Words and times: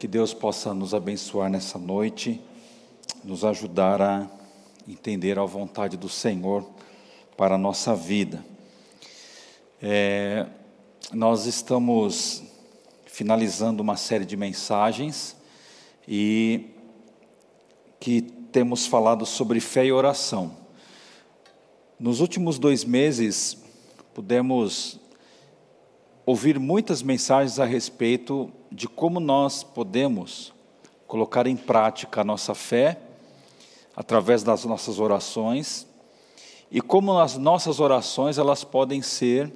Que 0.00 0.08
Deus 0.08 0.32
possa 0.32 0.72
nos 0.72 0.94
abençoar 0.94 1.50
nessa 1.50 1.78
noite, 1.78 2.40
nos 3.22 3.44
ajudar 3.44 4.00
a 4.00 4.26
entender 4.88 5.38
a 5.38 5.44
vontade 5.44 5.98
do 5.98 6.08
Senhor 6.08 6.66
para 7.36 7.56
a 7.56 7.58
nossa 7.58 7.94
vida. 7.94 8.42
É, 9.78 10.46
nós 11.12 11.44
estamos 11.44 12.42
finalizando 13.04 13.82
uma 13.82 13.94
série 13.94 14.24
de 14.24 14.38
mensagens 14.38 15.36
e 16.08 16.70
que 18.00 18.22
temos 18.22 18.86
falado 18.86 19.26
sobre 19.26 19.60
fé 19.60 19.84
e 19.84 19.92
oração. 19.92 20.56
Nos 21.98 22.20
últimos 22.20 22.58
dois 22.58 22.86
meses, 22.86 23.58
pudemos 24.14 24.98
ouvir 26.30 26.60
muitas 26.60 27.02
mensagens 27.02 27.58
a 27.58 27.64
respeito 27.64 28.52
de 28.70 28.86
como 28.86 29.18
nós 29.18 29.64
podemos 29.64 30.52
colocar 31.04 31.44
em 31.44 31.56
prática 31.56 32.20
a 32.20 32.24
nossa 32.24 32.54
fé 32.54 33.00
através 33.96 34.44
das 34.44 34.64
nossas 34.64 35.00
orações 35.00 35.88
e 36.70 36.80
como 36.80 37.18
as 37.18 37.36
nossas 37.36 37.80
orações 37.80 38.38
elas 38.38 38.62
podem 38.62 39.02
ser 39.02 39.52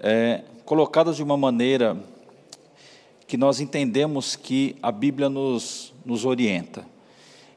é, 0.00 0.42
colocadas 0.64 1.14
de 1.14 1.22
uma 1.22 1.36
maneira 1.36 1.96
que 3.28 3.36
nós 3.36 3.60
entendemos 3.60 4.34
que 4.34 4.74
a 4.82 4.90
Bíblia 4.90 5.28
nos, 5.28 5.94
nos 6.04 6.24
orienta. 6.24 6.84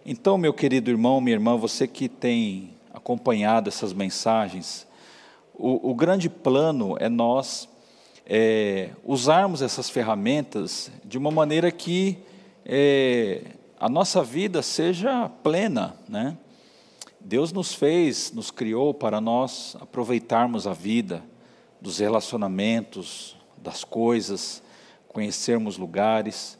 Então, 0.05 0.37
meu 0.37 0.53
querido 0.53 0.91
irmão, 0.91 1.19
minha 1.19 1.35
irmã, 1.35 1.57
você 1.57 1.87
que 1.87 2.07
tem 2.07 2.69
acompanhado 2.93 3.67
essas 3.67 3.93
mensagens, 3.93 4.85
o, 5.55 5.89
o 5.89 5.95
grande 5.95 6.29
plano 6.29 6.95
é 6.99 7.09
nós 7.09 7.67
é, 8.31 8.91
usarmos 9.03 9.63
essas 9.63 9.89
ferramentas 9.89 10.91
de 11.03 11.17
uma 11.17 11.31
maneira 11.31 11.71
que 11.71 12.19
é, 12.63 13.41
a 13.79 13.89
nossa 13.89 14.21
vida 14.21 14.61
seja 14.61 15.27
plena, 15.41 15.95
né? 16.07 16.37
Deus 17.19 17.51
nos 17.51 17.73
fez, 17.73 18.31
nos 18.31 18.51
criou 18.51 18.93
para 18.93 19.19
nós 19.19 19.75
aproveitarmos 19.81 20.67
a 20.67 20.73
vida, 20.73 21.23
dos 21.81 21.97
relacionamentos, 21.97 23.35
das 23.57 23.83
coisas, 23.83 24.61
conhecermos 25.07 25.77
lugares, 25.77 26.57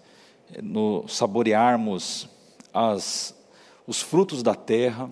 no, 0.62 1.08
saborearmos 1.08 2.28
as, 2.74 3.36
os 3.86 4.02
frutos 4.02 4.42
da 4.42 4.56
terra, 4.56 5.10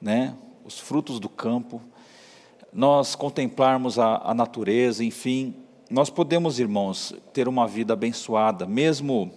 né? 0.00 0.34
os 0.64 0.78
frutos 0.78 1.20
do 1.20 1.28
campo, 1.28 1.80
nós 2.72 3.14
contemplarmos 3.14 3.98
a, 3.98 4.16
a 4.24 4.34
natureza, 4.34 5.04
enfim, 5.04 5.54
nós 5.90 6.08
podemos, 6.08 6.60
irmãos, 6.60 7.12
ter 7.32 7.48
uma 7.48 7.66
vida 7.66 7.94
abençoada, 7.94 8.64
mesmo 8.64 9.28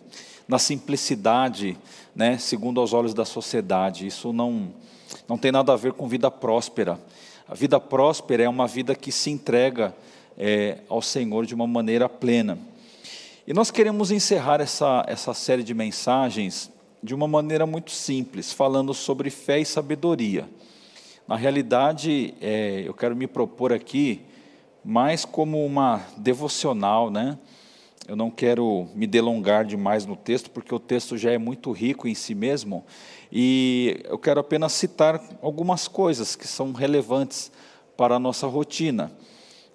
na 0.48 0.60
simplicidade, 0.60 1.76
né, 2.16 2.38
segundo 2.38 2.80
aos 2.80 2.94
olhos 2.94 3.16
da 3.16 3.26
sociedade. 3.26 4.06
Isso 4.06 4.32
não, 4.32 4.72
não 5.28 5.36
tem 5.36 5.52
nada 5.52 5.74
a 5.74 5.76
ver 5.76 5.94
com 5.94 6.08
vida 6.08 6.30
próspera. 6.30 7.00
A 7.48 7.56
vida 7.56 7.80
próspera 7.80 8.44
é 8.44 8.48
uma 8.48 8.68
vida 8.68 8.94
que 8.94 9.12
se 9.12 9.32
entrega 9.32 9.96
é, 10.38 10.82
ao 10.88 11.02
Senhor 11.02 11.48
de 11.48 11.56
uma 11.56 11.66
maneira 11.66 12.08
plena. 12.08 12.60
E 13.48 13.54
nós 13.54 13.72
queremos 13.72 14.12
encerrar 14.12 14.62
essa, 14.62 15.04
essa 15.08 15.34
série 15.34 15.64
de 15.64 15.74
mensagens 15.74 16.72
de 17.02 17.16
uma 17.16 17.28
maneira 17.28 17.66
muito 17.66 17.90
simples, 17.90 18.54
falando 18.54 18.94
sobre 18.94 19.32
fé 19.32 19.60
e 19.60 19.66
sabedoria. 19.66 20.48
Na 21.28 21.36
realidade, 21.36 22.36
é, 22.40 22.84
eu 22.86 22.94
quero 22.94 23.16
me 23.16 23.26
propor 23.26 23.74
aqui 23.74 24.22
mais 24.84 25.24
como 25.24 25.66
uma 25.66 26.02
devocional, 26.18 27.10
né? 27.10 27.38
Eu 28.06 28.18
não 28.18 28.30
quero 28.30 28.88
me 28.94 29.08
delongar 29.08 29.64
demais 29.64 30.06
no 30.06 30.16
texto, 30.16 30.50
porque 30.52 30.76
o 30.76 30.80
texto 30.80 31.18
já 31.18 31.32
é 31.32 31.38
muito 31.38 31.72
rico 31.72 32.06
em 32.06 32.14
si 32.14 32.36
mesmo, 32.36 32.84
e 33.32 34.02
eu 34.04 34.18
quero 34.18 34.42
apenas 34.42 34.74
citar 34.74 35.22
algumas 35.42 35.88
coisas 35.88 36.36
que 36.36 36.46
são 36.46 36.74
relevantes 36.74 37.50
para 37.96 38.16
a 38.16 38.20
nossa 38.20 38.46
rotina. 38.46 39.12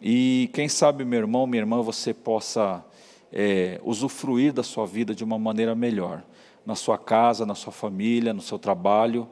E 0.01 0.51
quem 0.53 0.69
sabe, 0.69 1.05
meu 1.05 1.21
irmão, 1.21 1.47
minha 1.47 1.63
irmã, 1.63 1.81
você 1.81 2.13
possa 2.13 2.85
é, 3.33 3.81
usufruir 3.83 4.53
da 4.53 4.63
sua 4.63 4.87
vida 4.87 5.15
de 5.15 5.25
uma 5.25 5.39
maneira 5.39 5.75
melhor, 5.75 6.23
na 6.67 6.75
sua 6.75 6.99
casa, 6.99 7.47
na 7.47 7.55
sua 7.55 7.73
família, 7.73 8.35
no 8.35 8.43
seu 8.43 8.59
trabalho, 8.59 9.27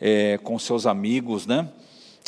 é, 0.00 0.38
com 0.38 0.58
seus 0.58 0.86
amigos, 0.86 1.46
né? 1.46 1.68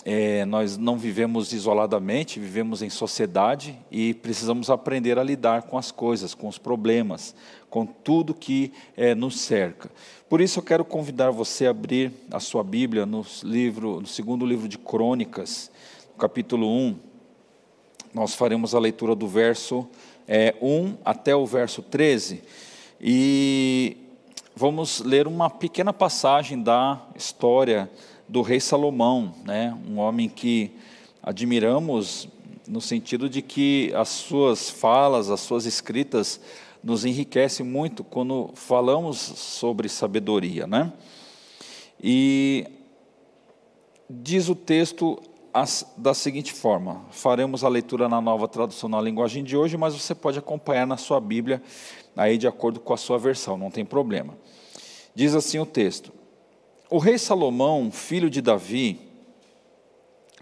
É, 0.05 0.45
nós 0.47 0.79
não 0.79 0.97
vivemos 0.97 1.53
isoladamente, 1.53 2.41
vivemos 2.41 2.81
em 2.81 2.89
sociedade 2.89 3.79
e 3.91 4.15
precisamos 4.15 4.71
aprender 4.71 5.19
a 5.19 5.23
lidar 5.23 5.63
com 5.63 5.77
as 5.77 5.91
coisas, 5.91 6.35
com 6.35 6.49
os 6.49 6.57
problemas, 6.57 7.35
com 7.69 7.85
tudo 7.85 8.33
que 8.33 8.73
é, 8.97 9.15
nos 9.15 9.39
cerca. 9.41 9.91
Por 10.29 10.41
isso 10.41 10.59
eu 10.59 10.63
quero 10.63 10.85
convidar 10.85 11.31
você 11.31 11.67
a 11.67 11.71
abrir 11.71 12.13
a 12.31 12.41
sua 12.41 12.65
Bíblia 12.65 13.05
no, 13.05 13.25
livro, 13.43 14.01
no 14.01 14.07
segundo 14.07 14.47
livro 14.47 14.67
de 14.67 14.79
Crônicas, 14.79 15.71
capítulo 16.19 16.67
1. 16.67 16.97
Nós 18.15 18.35
faremos 18.35 18.75
a 18.75 18.79
leitura 18.79 19.15
do 19.15 19.29
verso 19.29 19.87
é, 20.27 20.55
1 20.63 20.97
até 21.05 21.37
o 21.37 21.45
verso 21.45 21.83
13 21.83 22.43
e 23.01 23.97
vamos 24.57 25.01
ler 25.01 25.27
uma 25.27 25.51
pequena 25.51 25.93
passagem 25.93 26.63
da 26.63 27.03
história 27.15 27.91
do 28.31 28.43
rei 28.43 28.61
Salomão, 28.61 29.35
né? 29.45 29.77
um 29.89 29.99
homem 29.99 30.29
que 30.29 30.71
admiramos 31.21 32.29
no 32.67 32.81
sentido 32.81 33.29
de 33.29 33.43
que 33.43 33.93
as 33.93 34.09
suas 34.09 34.71
falas, 34.71 35.29
as 35.31 35.41
suas 35.41 35.67
escritas 35.67 36.41
nos 36.83 37.05
enriquecem 37.05 37.67
muito 37.67 38.05
quando 38.05 38.51
falamos 38.55 39.19
sobre 39.19 39.89
sabedoria. 39.89 40.65
Né? 40.65 40.93
E 42.01 42.69
diz 44.09 44.49
o 44.49 44.55
texto 44.55 45.21
da 45.97 46.15
seguinte 46.15 46.53
forma: 46.53 47.05
faremos 47.11 47.65
a 47.65 47.69
leitura 47.69 48.09
na 48.09 48.21
nova 48.21 48.47
tradução 48.47 48.89
na 48.89 49.01
linguagem 49.01 49.43
de 49.43 49.57
hoje, 49.57 49.77
mas 49.77 49.93
você 49.93 50.15
pode 50.15 50.39
acompanhar 50.39 50.87
na 50.87 50.97
sua 50.97 51.21
Bíblia, 51.21 51.61
aí 52.17 52.39
de 52.39 52.47
acordo 52.47 52.79
com 52.79 52.95
a 52.95 52.97
sua 52.97 53.19
versão, 53.19 53.59
não 53.59 53.73
tem 53.73 53.85
problema. 53.85 54.39
Diz 55.17 55.35
assim 55.35 55.59
o 55.59 55.67
texto: 55.67 56.20
o 56.91 56.99
rei 56.99 57.17
Salomão, 57.17 57.91
filho 57.93 58.29
de 58.29 58.43
Davi, 58.43 59.01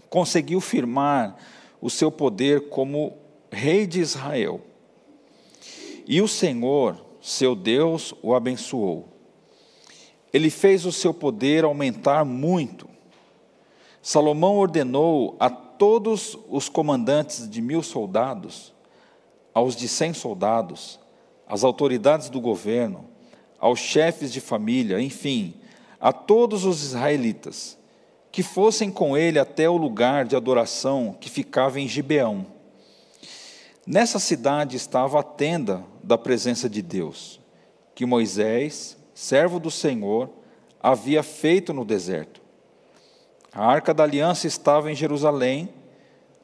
conseguiu 0.09 0.59
firmar 0.59 1.37
o 1.79 1.89
seu 1.89 2.11
poder 2.11 2.69
como 2.69 3.15
rei 3.51 3.85
de 3.85 3.99
Israel. 3.99 4.59
E 6.07 6.19
o 6.21 6.27
Senhor, 6.27 7.05
seu 7.21 7.55
Deus, 7.55 8.15
o 8.23 8.33
abençoou. 8.33 9.07
Ele 10.33 10.49
fez 10.49 10.85
o 10.85 10.91
seu 10.91 11.13
poder 11.13 11.63
aumentar 11.63 12.25
muito. 12.25 12.89
Salomão 14.01 14.57
ordenou 14.57 15.35
a 15.39 15.51
todos 15.51 16.35
os 16.49 16.67
comandantes 16.67 17.47
de 17.47 17.61
mil 17.61 17.83
soldados, 17.83 18.73
aos 19.53 19.75
de 19.75 19.87
cem 19.87 20.13
soldados, 20.13 20.99
às 21.47 21.63
autoridades 21.63 22.29
do 22.29 22.41
governo, 22.41 23.05
aos 23.59 23.79
chefes 23.79 24.33
de 24.33 24.41
família, 24.41 24.99
enfim, 24.99 25.58
a 25.99 26.13
todos 26.13 26.65
os 26.65 26.83
israelitas 26.83 27.77
que 28.31 28.43
fossem 28.43 28.91
com 28.91 29.17
ele 29.17 29.39
até 29.39 29.69
o 29.69 29.77
lugar 29.77 30.25
de 30.25 30.35
adoração 30.35 31.15
que 31.19 31.29
ficava 31.29 31.79
em 31.79 31.87
Gibeão. 31.87 32.45
Nessa 33.85 34.19
cidade 34.19 34.77
estava 34.77 35.19
a 35.19 35.23
tenda 35.23 35.83
da 36.03 36.17
presença 36.17 36.69
de 36.69 36.81
Deus, 36.81 37.39
que 37.95 38.05
Moisés, 38.05 38.97
servo 39.13 39.59
do 39.59 39.71
Senhor, 39.71 40.29
havia 40.79 41.23
feito 41.23 41.73
no 41.73 41.83
deserto. 41.83 42.39
A 43.51 43.65
arca 43.65 43.93
da 43.93 44.03
aliança 44.03 44.45
estava 44.45 44.91
em 44.91 44.95
Jerusalém, 44.95 45.69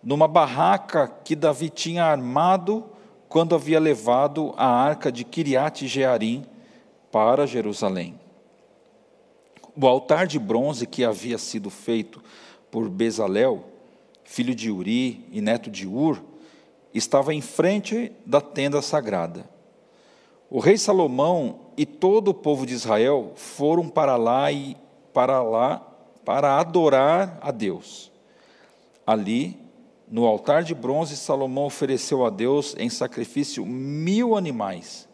numa 0.01 0.27
barraca 0.27 1.07
que 1.23 1.35
Davi 1.35 1.69
tinha 1.69 2.03
armado 2.03 2.85
quando 3.29 3.53
havia 3.53 3.79
levado 3.79 4.53
a 4.57 4.67
arca 4.67 5.11
de 5.11 5.23
Kiriat 5.23 5.87
Jearim 5.87 6.45
para 7.11 7.45
Jerusalém. 7.45 8.24
O 9.79 9.87
altar 9.87 10.25
de 10.25 10.39
bronze 10.39 10.85
que 10.87 11.03
havia 11.03 11.37
sido 11.37 11.69
feito 11.69 12.21
por 12.71 12.89
Bezalel, 12.89 13.65
filho 14.23 14.55
de 14.55 14.71
Uri 14.71 15.27
e 15.31 15.41
neto 15.41 15.69
de 15.69 15.87
Ur, 15.87 16.21
estava 16.93 17.33
em 17.33 17.41
frente 17.41 18.11
da 18.25 18.39
tenda 18.39 18.81
sagrada. 18.81 19.49
O 20.49 20.59
rei 20.59 20.77
Salomão 20.77 21.59
e 21.75 21.85
todo 21.85 22.29
o 22.29 22.33
povo 22.33 22.65
de 22.65 22.73
Israel 22.73 23.33
foram 23.35 23.89
para 23.89 24.15
lá 24.15 24.51
e 24.51 24.77
para 25.13 25.41
lá 25.41 25.91
para 26.25 26.59
adorar 26.59 27.37
a 27.41 27.51
Deus. 27.51 28.11
Ali, 29.05 29.59
no 30.09 30.25
altar 30.25 30.63
de 30.63 30.73
bronze, 30.73 31.15
Salomão 31.15 31.65
ofereceu 31.65 32.25
a 32.25 32.29
Deus 32.29 32.75
em 32.79 32.89
sacrifício 32.89 33.65
mil 33.65 34.35
animais 34.35 35.07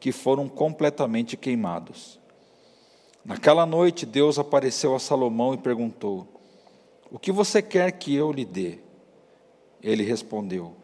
que 0.00 0.10
foram 0.10 0.48
completamente 0.48 1.36
queimados. 1.36 2.18
Naquela 3.24 3.64
noite, 3.64 4.04
Deus 4.04 4.38
apareceu 4.38 4.94
a 4.94 4.98
Salomão 4.98 5.54
e 5.54 5.58
perguntou: 5.58 6.28
O 7.10 7.18
que 7.18 7.32
você 7.32 7.62
quer 7.62 7.92
que 7.92 8.14
eu 8.14 8.30
lhe 8.30 8.44
dê? 8.44 8.78
Ele 9.82 10.02
respondeu: 10.02 10.74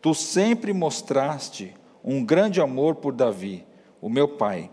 Tu 0.00 0.14
sempre 0.14 0.72
mostraste 0.72 1.74
um 2.02 2.24
grande 2.24 2.60
amor 2.62 2.94
por 2.96 3.12
Davi, 3.12 3.66
o 4.00 4.08
meu 4.08 4.26
pai, 4.26 4.70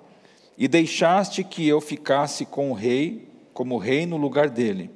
e 0.58 0.68
deixaste 0.68 1.44
que 1.44 1.68
eu 1.68 1.82
ficasse 1.82 2.46
com 2.46 2.72
o 2.72 2.74
rei, 2.74 3.28
como 3.54 3.78
rei 3.78 4.06
no 4.06 4.16
lugar 4.16 4.50
dele. 4.50 4.90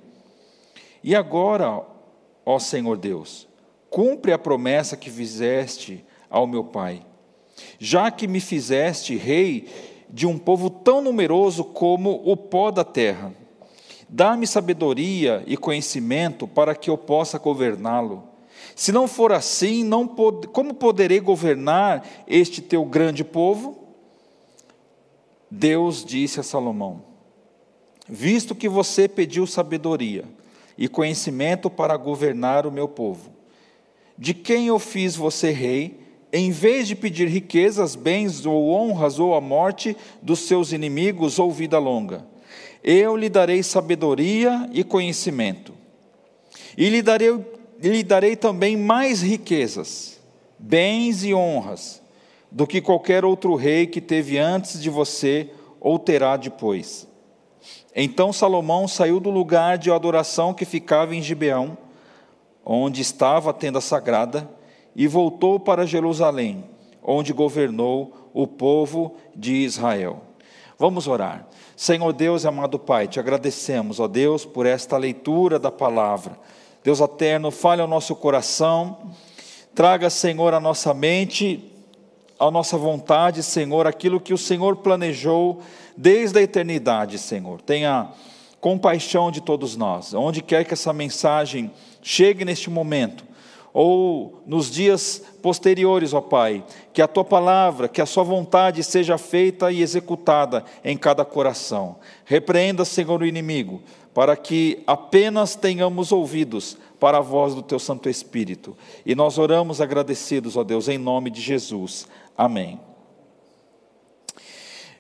E 1.04 1.14
agora, 1.16 1.86
ó 2.46 2.58
Senhor 2.58 2.98
Deus, 2.98 3.50
cumpre 3.90 4.32
a 4.32 4.40
promessa 4.40 4.96
que 4.96 5.10
fizeste 5.10 6.06
ao 6.30 6.48
meu 6.48 6.64
pai, 6.64 7.06
já 7.78 8.10
que 8.10 8.28
me 8.30 8.40
fizeste 8.40 9.18
rei 9.18 9.93
de 10.14 10.28
um 10.28 10.38
povo 10.38 10.70
tão 10.70 11.02
numeroso 11.02 11.64
como 11.64 12.22
o 12.24 12.38
pó 12.38 12.70
da 12.70 12.84
terra. 12.84 13.34
Dá-me 14.08 14.46
sabedoria 14.46 15.44
e 15.48 15.58
conhecimento 15.58 16.48
para 16.48 16.76
que 16.76 16.88
eu 16.88 16.96
possa 16.96 17.40
governá-lo. 17.40 18.24
Se 18.76 18.92
não 18.92 19.08
for 19.08 19.32
assim, 19.32 19.84
não 19.84 20.08
pod 20.08 20.48
como 20.50 20.76
poderei 20.76 21.20
governar 21.20 22.08
este 22.28 22.62
teu 22.62 22.86
grande 22.86 23.24
povo? 23.24 23.88
Deus 25.50 26.06
disse 26.06 26.40
a 26.40 26.44
Salomão: 26.44 27.02
Visto 28.08 28.54
que 28.54 28.70
você 28.70 29.08
pediu 29.08 29.48
sabedoria 29.48 30.26
e 30.78 30.88
conhecimento 30.88 31.72
para 31.72 31.98
governar 31.98 32.68
o 32.68 32.72
meu 32.72 32.88
povo, 32.88 33.32
de 34.16 34.36
quem 34.36 34.68
eu 34.68 34.78
fiz 34.78 35.16
você 35.16 35.50
rei, 35.50 36.03
em 36.36 36.50
vez 36.50 36.88
de 36.88 36.96
pedir 36.96 37.28
riquezas, 37.28 37.96
bens 37.96 38.44
ou 38.44 38.72
honras 38.72 39.20
ou 39.20 39.36
a 39.36 39.40
morte 39.40 39.96
dos 40.20 40.40
seus 40.40 40.72
inimigos 40.72 41.38
ou 41.38 41.52
vida 41.52 41.78
longa, 41.78 42.26
eu 42.84 43.16
lhe 43.16 43.30
darei 43.30 43.62
sabedoria 43.62 44.68
e 44.74 44.84
conhecimento, 44.84 45.76
e 46.76 46.90
lhe 46.90 47.04
darei, 47.04 47.40
lhe 47.80 48.04
darei 48.04 48.36
também 48.36 48.76
mais 48.76 49.22
riquezas, 49.22 50.20
bens 50.58 51.24
e 51.24 51.36
honras 51.36 52.02
do 52.52 52.66
que 52.66 52.82
qualquer 52.82 53.24
outro 53.24 53.54
rei 53.54 53.86
que 53.86 54.02
teve 54.02 54.40
antes 54.40 54.82
de 54.82 54.90
você 54.90 55.52
ou 55.80 56.00
terá 56.00 56.36
depois. 56.36 57.08
Então 57.96 58.34
Salomão 58.34 58.88
saiu 58.88 59.20
do 59.20 59.30
lugar 59.30 59.78
de 59.78 59.92
adoração 59.92 60.52
que 60.52 60.66
ficava 60.66 61.16
em 61.16 61.22
Gibeão, 61.22 61.78
onde 62.66 63.02
estava 63.02 63.52
a 63.52 63.54
tenda 63.54 63.80
sagrada, 63.80 64.50
e 64.96 65.08
voltou 65.08 65.60
para 65.60 65.86
Jerusalém, 65.86 66.64
onde 67.02 67.34
governou 67.34 68.30
o 68.34 68.48
povo 68.48 69.16
de 69.36 69.54
Israel. 69.54 70.22
Vamos 70.78 71.08
orar. 71.08 71.48
Senhor 71.76 72.14
Deus 72.14 72.44
e 72.44 72.48
amado 72.48 72.78
Pai, 72.78 73.08
te 73.08 73.20
agradecemos, 73.20 74.00
ó 74.00 74.08
Deus, 74.08 74.46
por 74.46 74.66
esta 74.66 74.98
leitura 74.98 75.58
da 75.58 75.72
palavra. 75.72 76.38
Deus 76.84 77.00
eterno, 77.00 77.50
fale 77.52 77.82
ao 77.82 77.88
nosso 77.88 78.16
coração, 78.16 79.12
traga, 79.74 80.10
Senhor, 80.10 80.54
à 80.54 80.60
nossa 80.60 80.94
mente 80.94 81.72
à 82.48 82.52
nossa 82.52 82.78
vontade, 82.78 83.42
Senhor, 83.44 83.88
aquilo 83.88 84.20
que 84.20 84.34
o 84.34 84.38
Senhor 84.38 84.78
planejou 84.78 85.62
desde 85.96 86.40
a 86.40 86.42
eternidade, 86.42 87.18
Senhor. 87.18 87.62
Tenha 87.62 88.10
compaixão 88.60 89.32
de 89.32 89.42
todos 89.42 89.76
nós, 89.76 90.14
onde 90.14 90.42
quer 90.42 90.66
que 90.66 90.74
essa 90.74 90.94
mensagem 90.94 91.72
chegue 92.02 92.46
neste 92.46 92.70
momento, 92.70 93.26
ou 93.74 94.44
nos 94.46 94.70
dias 94.70 95.24
posteriores, 95.42 96.14
ó 96.14 96.22
Pai, 96.22 96.64
que 96.94 97.02
a 97.02 97.08
tua 97.08 97.26
palavra, 97.26 97.90
que 97.90 98.02
a 98.02 98.06
sua 98.06 98.24
vontade 98.24 98.84
seja 98.84 99.18
feita 99.18 99.72
e 99.72 99.82
executada 99.82 100.64
em 100.84 100.96
cada 100.96 101.26
coração. 101.26 101.98
Repreenda, 102.24 102.86
Senhor, 102.86 103.20
o 103.22 103.26
inimigo, 103.26 103.82
para 104.14 104.36
que 104.36 104.84
apenas 104.86 105.56
tenhamos 105.56 106.12
ouvidos 106.12 106.78
para 107.00 107.18
a 107.18 107.22
voz 107.22 107.56
do 107.56 107.64
teu 107.64 107.80
Santo 107.80 108.08
Espírito. 108.08 108.78
E 109.04 109.16
nós 109.16 109.40
oramos 109.40 109.82
agradecidos, 109.82 110.56
ó 110.56 110.64
Deus, 110.64 110.88
em 110.88 111.00
nome 111.00 111.32
de 111.32 111.42
Jesus. 111.42 112.08
Amém. 112.38 112.80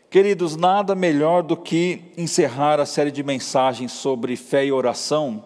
Queridos, 0.09 0.55
nada 0.55 0.93
melhor 0.93 1.41
do 1.41 1.57
que 1.57 2.11
encerrar 2.17 2.79
a 2.79 2.85
série 2.85 3.09
de 3.11 3.23
mensagens 3.23 3.91
sobre 3.91 4.35
fé 4.35 4.65
e 4.65 4.71
oração, 4.71 5.45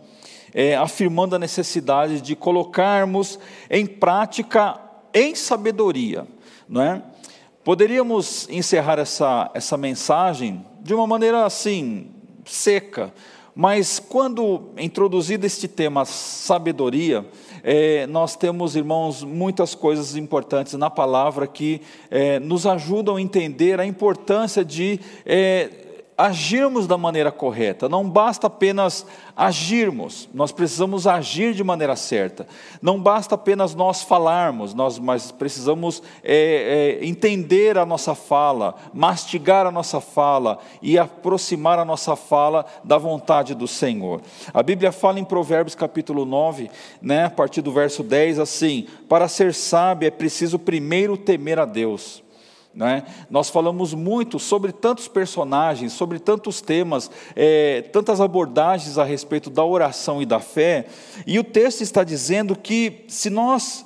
é, 0.57 0.75
afirmando 0.75 1.35
a 1.35 1.39
necessidade 1.39 2.19
de 2.19 2.35
colocarmos 2.35 3.37
em 3.69 3.85
prática 3.85 4.79
em 5.13 5.35
sabedoria, 5.35 6.25
não 6.67 6.81
é? 6.81 7.03
Poderíamos 7.63 8.49
encerrar 8.49 8.97
essa, 8.97 9.51
essa 9.53 9.77
mensagem 9.77 10.65
de 10.81 10.95
uma 10.95 11.05
maneira 11.05 11.45
assim, 11.45 12.07
seca, 12.43 13.13
mas 13.53 13.99
quando 13.99 14.69
introduzido 14.79 15.45
este 15.45 15.67
tema 15.67 16.05
sabedoria, 16.05 17.23
é, 17.63 18.07
nós 18.07 18.35
temos, 18.35 18.75
irmãos, 18.75 19.23
muitas 19.23 19.75
coisas 19.75 20.15
importantes 20.15 20.73
na 20.73 20.89
palavra 20.89 21.45
que 21.45 21.81
é, 22.09 22.39
nos 22.39 22.65
ajudam 22.65 23.17
a 23.17 23.21
entender 23.21 23.79
a 23.79 23.85
importância 23.85 24.65
de 24.65 24.99
é, 25.23 25.69
agirmos 26.17 26.87
da 26.87 26.97
maneira 26.97 27.31
correta. 27.31 27.87
Não 27.87 28.09
basta 28.09 28.47
apenas 28.47 29.05
agirmos, 29.35 30.27
nós 30.33 30.51
precisamos 30.51 31.05
agir 31.05 31.53
de 31.53 31.63
maneira 31.63 31.95
certa. 31.95 32.47
Não 32.81 32.99
basta 32.99 33.35
apenas 33.35 33.75
nós 33.75 34.01
falarmos, 34.01 34.73
nós, 34.73 34.97
mas 34.97 35.31
precisamos 35.31 36.01
é, 36.23 36.97
é, 37.01 37.05
entender 37.05 37.77
a 37.77 37.85
nossa 37.85 38.15
fala, 38.15 38.73
mastigar 38.91 39.67
a 39.67 39.71
nossa 39.71 40.01
fala 40.01 40.57
e 40.81 40.97
aproximar 40.97 41.77
a 41.77 41.85
nossa 41.85 42.15
fala 42.15 42.65
da 42.83 42.97
vontade 42.97 43.53
do 43.53 43.67
Senhor. 43.67 44.21
A 44.51 44.63
Bíblia 44.63 44.91
fala 44.91 45.19
em 45.19 45.25
Provérbios 45.25 45.75
capítulo 45.75 46.25
9, 46.25 46.71
né, 46.99 47.25
a 47.25 47.29
partir 47.29 47.61
do 47.61 47.71
verso 47.71 48.01
10, 48.01 48.39
assim: 48.39 48.87
Para 49.07 49.27
ser 49.27 49.53
sábio 49.53 50.07
é 50.07 50.11
preciso 50.11 50.57
primeiro 50.57 51.15
temer 51.15 51.59
a 51.59 51.65
Deus. 51.65 52.25
Né? 52.77 53.05
Nós 53.27 53.49
falamos 53.49 53.95
muito 53.95 54.37
sobre 54.37 54.71
tantos 54.71 55.07
personagens, 55.07 55.93
sobre 55.93 56.19
tantos 56.19 56.61
temas, 56.61 57.09
é, 57.35 57.81
tantas 57.91 58.21
abordagens 58.21 58.99
a 58.99 59.03
respeito 59.03 59.49
da 59.49 59.65
oração 59.65 60.21
e 60.21 60.27
da 60.27 60.39
fé, 60.39 60.85
e 61.25 61.39
o 61.39 61.43
texto 61.43 61.81
está 61.81 62.03
dizendo 62.03 62.55
que 62.55 63.03
se 63.07 63.31
nós 63.31 63.83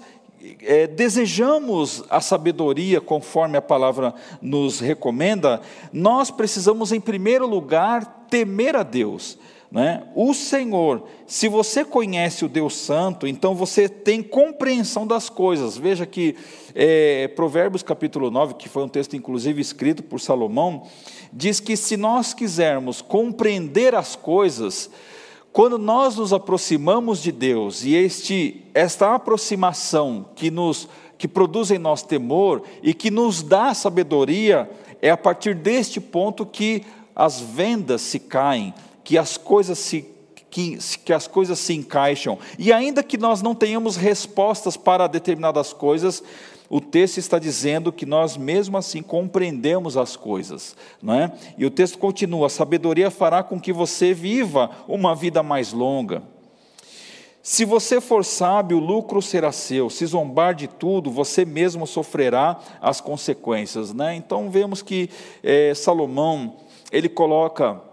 é, 0.62 0.88
desejamos 0.88 2.04
a 2.10 2.20
sabedoria 2.20 3.00
conforme 3.00 3.58
a 3.58 3.62
palavra 3.62 4.14
nos 4.42 4.82
recomenda, 4.82 5.62
nós 5.94 6.30
precisamos, 6.30 6.92
em 6.92 7.00
primeiro 7.00 7.48
lugar, 7.48 8.26
temer 8.30 8.76
a 8.76 8.84
Deus. 8.84 9.38
Né? 9.72 10.04
O 10.14 10.34
Senhor, 10.34 11.08
se 11.26 11.48
você 11.48 11.86
conhece 11.86 12.44
o 12.44 12.50
Deus 12.50 12.76
Santo, 12.76 13.26
então 13.26 13.56
você 13.56 13.88
tem 13.88 14.22
compreensão 14.22 15.08
das 15.08 15.30
coisas. 15.30 15.78
Veja 15.78 16.06
que 16.06 16.36
é, 16.76 17.30
Provérbios 17.30 17.82
capítulo 17.82 18.30
9, 18.30 18.56
que 18.56 18.68
foi 18.68 18.84
um 18.84 18.90
texto 18.90 19.16
inclusive 19.16 19.62
escrito 19.62 20.04
por 20.04 20.20
Salomão, 20.20 20.84
diz 21.32 21.62
que 21.62 21.78
se 21.78 21.96
nós 21.96 22.34
quisermos 22.34 23.02
compreender 23.02 23.96
as 23.96 24.14
coisas, 24.14 24.90
quando 25.54 25.78
nós 25.78 26.18
nos 26.18 26.34
aproximamos 26.34 27.24
de 27.24 27.32
Deus 27.32 27.86
e 27.86 27.96
este, 27.96 28.66
esta 28.74 29.16
aproximação 29.16 30.26
que 30.36 30.52
nos 30.52 30.90
que 31.18 31.28
produz 31.28 31.70
em 31.70 31.78
nós 31.78 32.02
temor 32.02 32.64
e 32.82 32.96
que 32.96 33.12
nos 33.12 33.44
dá 33.44 33.76
sabedoria, 33.76 34.68
é 35.00 35.12
a 35.12 35.16
partir 35.16 35.54
deste 35.54 36.02
ponto 36.02 36.48
que 36.48 36.84
as 37.16 37.40
vendas 37.40 38.02
se 38.02 38.20
caem, 38.20 38.74
que 39.12 39.18
as 39.18 39.36
coisas 39.36 39.78
se 39.78 40.06
que, 40.50 40.78
que, 41.04 41.12
as 41.12 41.28
coisas 41.28 41.60
se 41.60 41.74
encaixam. 41.74 42.40
E 42.58 42.72
ainda 42.72 43.04
que 43.04 43.18
nós 43.18 43.42
não 43.42 43.54
tenhamos 43.54 43.98
respostas 43.98 44.78
para 44.78 45.06
determinadas 45.06 45.74
coisas, 45.74 46.24
o 46.70 46.80
texto 46.80 47.18
está 47.18 47.38
dizendo 47.38 47.92
que 47.92 48.06
nós 48.06 48.38
mesmo 48.38 48.78
assim 48.78 49.02
compreendemos 49.02 49.98
as 49.98 50.16
coisas, 50.16 50.78
não 51.02 51.14
é? 51.14 51.34
E 51.58 51.66
o 51.66 51.70
texto 51.70 51.98
continua: 51.98 52.48
a 52.48 52.50
sabedoria 52.50 53.12
fará 53.12 53.44
com 53.44 53.60
que 53.60 53.74
você 53.74 54.14
viva 54.14 54.70
uma 54.88 55.14
vida 55.14 55.44
mais 55.44 55.74
longa. 55.74 56.24
Se 57.44 57.66
você 57.66 58.00
for 58.00 58.24
sábio, 58.24 58.78
o 58.78 58.80
lucro 58.86 59.22
será 59.22 59.52
seu. 59.52 59.90
Se 59.90 60.06
zombar 60.06 60.56
de 60.56 60.70
tudo, 60.70 61.12
você 61.12 61.44
mesmo 61.44 61.86
sofrerá 61.86 62.58
as 62.80 63.02
consequências. 63.02 63.94
Né? 63.94 64.16
Então 64.16 64.50
vemos 64.50 64.82
que 64.82 65.10
é, 65.44 65.74
Salomão 65.74 66.56
ele 66.94 67.10
coloca 67.10 67.91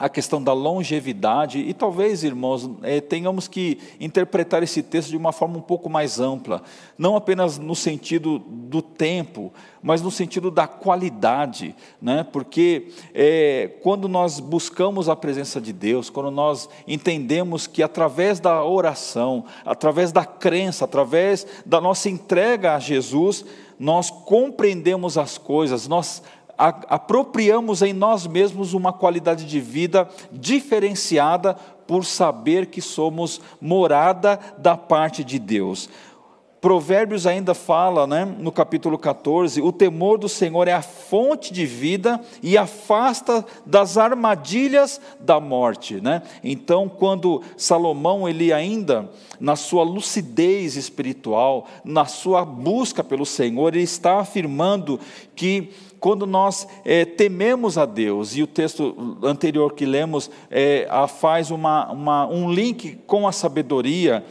a 0.00 0.08
questão 0.08 0.42
da 0.42 0.54
longevidade, 0.54 1.58
e 1.58 1.74
talvez, 1.74 2.24
irmãos, 2.24 2.70
é, 2.82 3.02
tenhamos 3.02 3.46
que 3.46 3.76
interpretar 4.00 4.62
esse 4.62 4.82
texto 4.82 5.10
de 5.10 5.16
uma 5.18 5.30
forma 5.30 5.58
um 5.58 5.60
pouco 5.60 5.90
mais 5.90 6.18
ampla, 6.18 6.62
não 6.96 7.16
apenas 7.16 7.58
no 7.58 7.76
sentido 7.76 8.38
do 8.38 8.80
tempo, 8.80 9.52
mas 9.82 10.00
no 10.00 10.10
sentido 10.10 10.50
da 10.50 10.66
qualidade, 10.66 11.76
né? 12.00 12.24
porque 12.32 12.88
é, 13.12 13.72
quando 13.82 14.08
nós 14.08 14.40
buscamos 14.40 15.06
a 15.06 15.14
presença 15.14 15.60
de 15.60 15.70
Deus, 15.70 16.08
quando 16.08 16.30
nós 16.30 16.66
entendemos 16.88 17.66
que 17.66 17.82
através 17.82 18.40
da 18.40 18.64
oração, 18.64 19.44
através 19.66 20.12
da 20.12 20.24
crença, 20.24 20.86
através 20.86 21.46
da 21.66 21.78
nossa 21.78 22.08
entrega 22.08 22.74
a 22.74 22.78
Jesus, 22.78 23.44
nós 23.78 24.10
compreendemos 24.10 25.16
as 25.16 25.38
coisas, 25.38 25.88
nós 25.88 26.22
apropriamos 26.60 27.80
em 27.80 27.94
nós 27.94 28.26
mesmos 28.26 28.74
uma 28.74 28.92
qualidade 28.92 29.46
de 29.46 29.60
vida 29.60 30.06
diferenciada 30.30 31.54
por 31.86 32.04
saber 32.04 32.66
que 32.66 32.82
somos 32.82 33.40
morada 33.60 34.38
da 34.58 34.76
parte 34.76 35.24
de 35.24 35.38
Deus. 35.38 35.88
Provérbios 36.60 37.26
ainda 37.26 37.54
fala, 37.54 38.06
né, 38.06 38.26
no 38.38 38.52
capítulo 38.52 38.98
14, 38.98 39.62
o 39.62 39.72
temor 39.72 40.18
do 40.18 40.28
Senhor 40.28 40.68
é 40.68 40.74
a 40.74 40.82
fonte 40.82 41.54
de 41.54 41.64
vida 41.64 42.20
e 42.42 42.58
afasta 42.58 43.44
das 43.64 43.96
armadilhas 43.96 45.00
da 45.18 45.40
morte, 45.40 46.02
né? 46.02 46.20
Então, 46.44 46.86
quando 46.86 47.42
Salomão 47.56 48.28
ele 48.28 48.52
ainda 48.52 49.08
na 49.40 49.56
sua 49.56 49.82
lucidez 49.82 50.76
espiritual, 50.76 51.66
na 51.82 52.04
sua 52.04 52.44
busca 52.44 53.02
pelo 53.02 53.24
Senhor, 53.24 53.74
ele 53.74 53.82
está 53.82 54.18
afirmando 54.18 55.00
que 55.34 55.70
quando 56.00 56.26
nós 56.26 56.66
é, 56.84 57.04
tememos 57.04 57.76
a 57.76 57.84
Deus, 57.84 58.34
e 58.34 58.42
o 58.42 58.46
texto 58.46 59.18
anterior 59.22 59.74
que 59.74 59.84
lemos 59.84 60.30
é, 60.50 60.88
faz 61.20 61.50
uma, 61.50 61.92
uma, 61.92 62.26
um 62.26 62.50
link 62.50 62.98
com 63.06 63.28
a 63.28 63.32
sabedoria, 63.32 64.24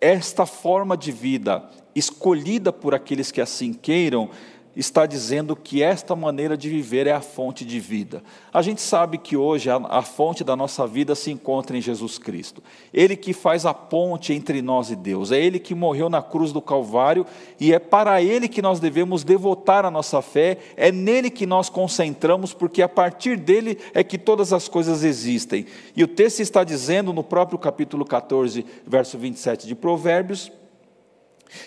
esta 0.00 0.46
forma 0.46 0.96
de 0.96 1.12
vida, 1.12 1.68
escolhida 1.94 2.72
por 2.72 2.94
aqueles 2.94 3.30
que 3.30 3.40
assim 3.40 3.72
queiram, 3.72 4.30
está 4.74 5.04
dizendo 5.04 5.54
que 5.54 5.82
esta 5.82 6.16
maneira 6.16 6.56
de 6.56 6.68
viver 6.68 7.06
é 7.06 7.12
a 7.12 7.20
fonte 7.20 7.64
de 7.64 7.78
vida. 7.78 8.22
A 8.52 8.62
gente 8.62 8.80
sabe 8.80 9.18
que 9.18 9.36
hoje 9.36 9.68
a, 9.68 9.76
a, 9.76 10.02
fonte 10.02 10.42
da 10.42 10.56
nossa 10.56 10.86
vida 10.86 11.14
se 11.14 11.30
encontra 11.30 11.76
em 11.76 11.80
Jesus 11.80 12.16
Cristo. 12.18 12.62
Ele 12.92 13.14
que 13.14 13.32
faz 13.32 13.66
a 13.66 13.74
ponte 13.74 14.32
entre 14.32 14.62
nós 14.62 14.90
e 14.90 14.96
Deus. 14.96 15.30
É 15.30 15.38
Ele 15.38 15.58
que 15.58 15.74
morreu 15.74 16.08
na 16.08 16.22
cruz 16.22 16.52
do 16.52 16.62
Calvário 16.62 17.26
e 17.60 17.72
é 17.72 17.78
para 17.78 18.22
Ele 18.22 18.48
que 18.48 18.62
nós 18.62 18.80
devemos 18.80 19.22
devotar 19.22 19.84
a 19.84 19.90
nossa 19.90 20.22
fé. 20.22 20.56
É 20.76 20.90
nele 20.90 21.30
que 21.30 21.44
nós 21.44 21.68
concentramos, 21.68 22.54
porque 22.54 22.80
a 22.80 22.88
partir 22.88 23.36
dele 23.36 23.78
é 23.92 24.02
que 24.02 24.16
todas 24.16 24.52
as 24.52 24.68
coisas 24.68 25.04
existem. 25.04 25.66
E 25.94 26.02
o 26.02 26.08
texto 26.08 26.40
está 26.40 26.64
dizendo 26.64 27.12
no 27.12 27.22
próprio 27.22 27.58
capítulo 27.58 28.04
14, 28.04 28.64
verso 28.86 29.18
27 29.18 29.66
de 29.66 29.74
Provérbios 29.74 30.50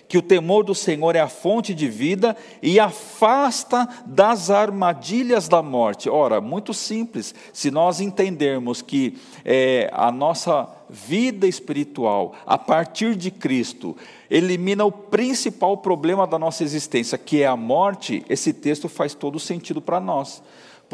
que 0.08 0.18
o 0.18 0.22
temor 0.22 0.64
do 0.64 0.76
Senhor 0.76 1.16
é 1.16 1.20
a 1.20 1.28
fonte 1.28 1.74
de 1.74 1.88
vida 1.88 2.36
e 2.62 2.80
afasta 2.80 3.88
das 4.06 4.50
armadilhas 4.50 5.48
da 5.48 5.62
morte. 5.62 6.10
Ora, 6.10 6.40
muito 6.40 6.74
simples, 6.74 7.34
se 7.52 7.72
nós 7.72 8.00
entendermos 8.00 8.82
que 8.82 9.18
é, 9.44 9.90
a 9.94 10.12
nossa 10.12 10.68
vida 10.90 11.48
espiritual, 11.48 12.36
a 12.46 12.58
partir 12.58 13.16
de 13.16 13.32
Cristo, 13.32 13.96
elimina 14.30 14.86
o 14.86 14.92
principal 14.92 15.78
problema 15.78 16.28
da 16.28 16.38
nossa 16.38 16.64
existência, 16.64 17.18
que 17.18 17.42
é 17.42 17.48
a 17.48 17.56
morte, 17.56 18.24
esse 18.30 18.54
texto 18.54 18.88
faz 18.88 19.14
todo 19.14 19.40
sentido 19.40 19.82
para 19.82 20.00
nós. 20.00 20.42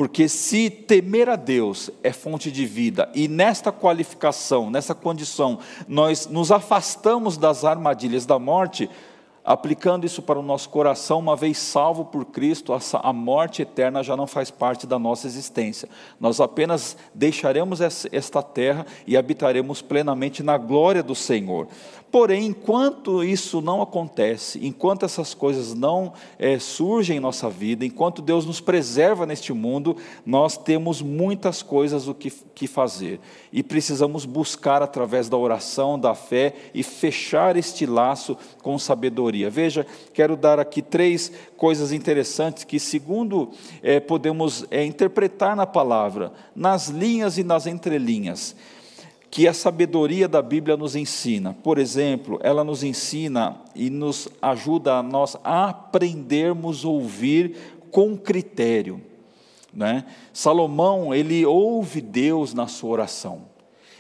Porque 0.02 0.28
se 0.28 0.68
temer 0.68 1.30
a 1.30 1.36
Deus 1.36 1.92
é 2.02 2.12
fonte 2.12 2.52
de 2.52 2.66
vida, 2.66 3.08
e 3.14 3.28
nesta 3.28 3.72
qualificação, 3.72 4.72
nessa 4.72 4.96
condição, 4.96 5.60
nós 5.88 6.26
nos 6.26 6.52
afastamos 6.52 7.38
das 7.38 7.64
armadilhas 7.64 8.26
da 8.26 8.40
morte, 8.40 8.90
aplicando 9.46 10.04
isso 10.04 10.24
para 10.24 10.40
o 10.40 10.42
nosso 10.42 10.70
coração, 10.72 11.20
uma 11.20 11.36
vez 11.36 11.60
salvo 11.60 12.04
por 12.04 12.26
Cristo, 12.26 12.74
a 12.74 13.14
morte 13.14 13.62
eterna 13.62 14.02
já 14.02 14.18
não 14.18 14.26
faz 14.26 14.50
parte 14.50 14.88
da 14.88 14.98
nossa 14.98 15.28
existência. 15.28 15.88
Nós 16.20 16.40
apenas 16.40 16.98
deixaremos 17.14 17.80
esta 17.80 18.42
terra 18.42 18.88
e 19.06 19.16
habitaremos 19.16 19.84
plenamente 19.84 20.42
na 20.42 20.58
glória 20.58 21.04
do 21.04 21.14
Senhor. 21.14 21.68
Porém, 22.12 22.48
enquanto 22.48 23.24
isso 23.24 23.62
não 23.62 23.82
acontece, 23.82 24.60
enquanto 24.62 25.06
essas 25.06 25.34
coisas 25.34 25.74
não 25.74 26.12
é, 26.38 26.60
surgem 26.60 27.16
em 27.16 27.22
nossa 27.22 27.50
vida, 27.50 27.86
enquanto 27.86 28.22
Deus 28.22 28.46
nos 28.46 28.60
preserva 28.60 29.26
neste 29.26 29.54
mundo, 29.54 29.96
nós 30.26 30.58
temos 30.58 31.02
muitas 31.02 31.64
coisas 31.64 32.10
o 32.10 32.14
que, 32.14 32.30
que 32.54 32.68
fazer. 32.68 33.22
E 33.54 33.64
precisamos 33.64 34.26
buscar 34.26 34.82
através 34.82 35.30
da 35.30 35.38
oração, 35.38 35.98
da 35.98 36.14
fé 36.14 36.54
e 36.74 36.84
fechar 36.84 37.56
este 37.56 37.86
laço 37.86 38.38
com 38.62 38.78
sabedoria. 38.78 39.50
Veja, 39.50 39.88
quero 40.14 40.36
dar 40.36 40.60
aqui 40.60 40.82
três 40.82 41.32
coisas 41.56 41.94
interessantes 41.94 42.66
que, 42.66 42.78
segundo 42.78 43.52
é, 43.82 44.02
podemos 44.02 44.66
é, 44.70 44.84
interpretar 44.84 45.56
na 45.56 45.66
palavra, 45.66 46.34
nas 46.54 46.90
linhas 46.90 47.38
e 47.38 47.44
nas 47.44 47.66
entrelinhas 47.68 48.54
que 49.32 49.48
a 49.48 49.54
sabedoria 49.54 50.28
da 50.28 50.42
Bíblia 50.42 50.76
nos 50.76 50.94
ensina. 50.94 51.56
Por 51.64 51.78
exemplo, 51.78 52.38
ela 52.44 52.66
nos 52.66 52.84
ensina 52.84 53.62
e 53.74 53.90
nos 53.90 54.28
ajuda 54.42 54.96
a 54.96 55.04
nós 55.04 55.38
a 55.42 55.70
aprendermos 55.70 56.84
a 56.84 56.90
ouvir 56.90 57.56
com 57.90 58.18
critério. 58.18 59.02
Né? 59.74 60.04
Salomão, 60.34 61.16
ele 61.16 61.46
ouve 61.46 62.02
Deus 62.02 62.54
na 62.54 62.68
sua 62.68 62.90
oração 62.90 63.51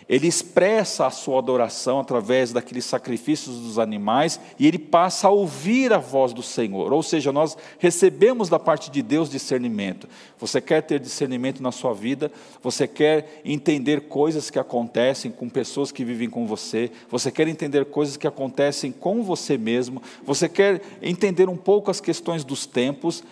ele 0.07 0.27
expressa 0.27 1.05
a 1.05 1.09
sua 1.11 1.39
adoração 1.39 1.99
através 1.99 2.51
daqueles 2.51 2.85
sacrifícios 2.85 3.57
dos 3.59 3.79
animais 3.79 4.39
e 4.59 4.67
ele 4.67 4.79
passa 4.79 5.27
a 5.27 5.31
ouvir 5.31 5.93
a 5.93 5.97
voz 5.97 6.33
do 6.33 6.43
Senhor. 6.43 6.91
Ou 6.91 7.03
seja, 7.03 7.31
nós 7.31 7.57
recebemos 7.79 8.49
da 8.49 8.59
parte 8.59 8.89
de 8.89 9.01
Deus 9.01 9.29
discernimento. 9.29 10.07
Você 10.37 10.59
quer 10.59 10.81
ter 10.81 10.99
discernimento 10.99 11.61
na 11.61 11.71
sua 11.71 11.93
vida? 11.93 12.31
Você 12.61 12.87
quer 12.87 13.41
entender 13.45 14.01
coisas 14.01 14.49
que 14.49 14.59
acontecem 14.59 15.31
com 15.31 15.49
pessoas 15.49 15.91
que 15.91 16.03
vivem 16.03 16.29
com 16.29 16.45
você? 16.45 16.91
Você 17.09 17.31
quer 17.31 17.47
entender 17.47 17.85
coisas 17.85 18.17
que 18.17 18.27
acontecem 18.27 18.91
com 18.91 19.23
você 19.23 19.57
mesmo? 19.57 20.01
Você 20.25 20.49
quer 20.49 20.81
entender 21.01 21.47
um 21.47 21.57
pouco 21.57 21.91
as 21.91 22.01
questões 22.01 22.43
dos 22.43 22.65
tempos? 22.65 23.23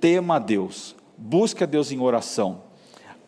Tema 0.00 0.36
a 0.36 0.38
Deus. 0.38 0.96
Busque 1.16 1.64
a 1.64 1.66
Deus 1.66 1.92
em 1.92 2.00
oração 2.00 2.67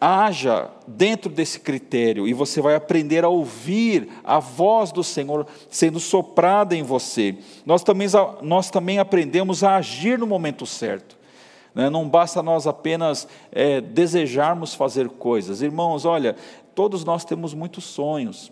haja 0.00 0.70
dentro 0.86 1.30
desse 1.30 1.60
critério 1.60 2.26
e 2.26 2.32
você 2.32 2.60
vai 2.60 2.74
aprender 2.74 3.24
a 3.24 3.28
ouvir 3.28 4.08
a 4.24 4.38
voz 4.38 4.90
do 4.90 5.04
Senhor 5.04 5.46
sendo 5.68 6.00
soprada 6.00 6.74
em 6.74 6.82
você. 6.82 7.36
Nós 7.66 7.82
também, 7.82 8.08
nós 8.40 8.70
também 8.70 8.98
aprendemos 8.98 9.62
a 9.62 9.76
agir 9.76 10.18
no 10.18 10.26
momento 10.26 10.64
certo. 10.64 11.18
Né? 11.74 11.90
Não 11.90 12.08
basta 12.08 12.42
nós 12.42 12.66
apenas 12.66 13.28
é, 13.52 13.80
desejarmos 13.80 14.74
fazer 14.74 15.08
coisas. 15.08 15.60
Irmãos, 15.60 16.04
olha, 16.04 16.34
todos 16.74 17.04
nós 17.04 17.24
temos 17.24 17.52
muitos 17.52 17.84
sonhos. 17.84 18.50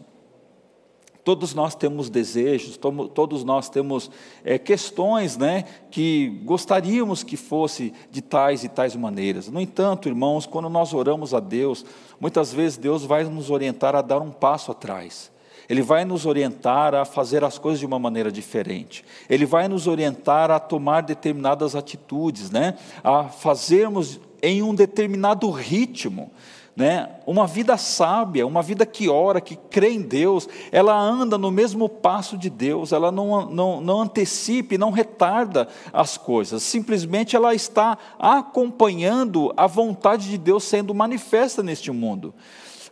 Todos 1.28 1.52
nós 1.52 1.74
temos 1.74 2.08
desejos, 2.08 2.78
todos 2.78 3.44
nós 3.44 3.68
temos 3.68 4.10
é, 4.42 4.58
questões 4.58 5.36
né, 5.36 5.66
que 5.90 6.40
gostaríamos 6.42 7.22
que 7.22 7.36
fosse 7.36 7.92
de 8.10 8.22
tais 8.22 8.64
e 8.64 8.68
tais 8.70 8.96
maneiras. 8.96 9.46
No 9.46 9.60
entanto, 9.60 10.08
irmãos, 10.08 10.46
quando 10.46 10.70
nós 10.70 10.94
oramos 10.94 11.34
a 11.34 11.38
Deus, 11.38 11.84
muitas 12.18 12.50
vezes 12.50 12.78
Deus 12.78 13.04
vai 13.04 13.24
nos 13.24 13.50
orientar 13.50 13.94
a 13.94 14.00
dar 14.00 14.20
um 14.22 14.30
passo 14.30 14.72
atrás. 14.72 15.30
Ele 15.68 15.82
vai 15.82 16.02
nos 16.02 16.24
orientar 16.24 16.94
a 16.94 17.04
fazer 17.04 17.44
as 17.44 17.58
coisas 17.58 17.78
de 17.78 17.84
uma 17.84 17.98
maneira 17.98 18.32
diferente. 18.32 19.04
Ele 19.28 19.44
vai 19.44 19.68
nos 19.68 19.86
orientar 19.86 20.50
a 20.50 20.58
tomar 20.58 21.02
determinadas 21.02 21.76
atitudes, 21.76 22.50
né? 22.50 22.74
a 23.04 23.24
fazermos 23.24 24.18
em 24.42 24.62
um 24.62 24.74
determinado 24.74 25.50
ritmo 25.50 26.30
né? 26.78 27.08
Uma 27.26 27.44
vida 27.44 27.76
sábia, 27.76 28.46
uma 28.46 28.62
vida 28.62 28.86
que 28.86 29.08
ora, 29.08 29.40
que 29.40 29.56
crê 29.56 29.90
em 29.90 30.00
Deus, 30.00 30.48
ela 30.70 30.96
anda 30.96 31.36
no 31.36 31.50
mesmo 31.50 31.88
passo 31.88 32.38
de 32.38 32.48
Deus, 32.48 32.92
ela 32.92 33.10
não, 33.10 33.50
não, 33.50 33.80
não 33.80 34.02
antecipe, 34.02 34.78
não 34.78 34.92
retarda 34.92 35.66
as 35.92 36.16
coisas, 36.16 36.62
simplesmente 36.62 37.34
ela 37.34 37.52
está 37.52 37.98
acompanhando 38.16 39.52
a 39.56 39.66
vontade 39.66 40.30
de 40.30 40.38
Deus 40.38 40.62
sendo 40.62 40.94
manifesta 40.94 41.64
neste 41.64 41.90
mundo. 41.90 42.32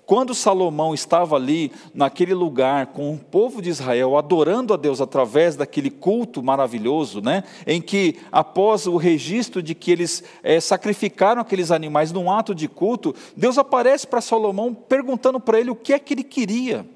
Quando 0.07 0.37
Salomão 0.37 0.95
estava 0.95 1.35
ali, 1.35 1.73
naquele 1.93 2.33
lugar, 2.33 2.87
com 2.87 3.13
o 3.13 3.19
povo 3.19 3.61
de 3.61 3.71
Israel, 3.71 4.17
adorando 4.17 4.73
a 4.73 4.77
Deus 4.77 5.01
através 5.01 5.57
daquele 5.57 5.91
culto 5.91 6.41
maravilhoso, 6.45 7.21
né, 7.21 7.43
em 7.67 7.83
que, 7.83 8.17
após 8.31 8.87
o 8.87 8.97
registro 8.97 9.61
de 9.61 9.75
que 9.75 9.91
eles 9.91 10.23
é, 10.45 10.61
sacrificaram 10.61 11.43
aqueles 11.43 11.73
animais 11.73 12.13
num 12.13 12.31
ato 12.31 12.55
de 12.55 12.69
culto, 12.69 13.13
Deus 13.37 13.59
aparece 13.59 14.07
para 14.07 14.21
Salomão 14.21 14.73
perguntando 14.73 15.41
para 15.41 15.59
ele 15.59 15.71
o 15.71 15.77
que 15.77 15.93
é 15.93 15.99
que 15.99 16.15
ele 16.15 16.23
queria. 16.23 16.87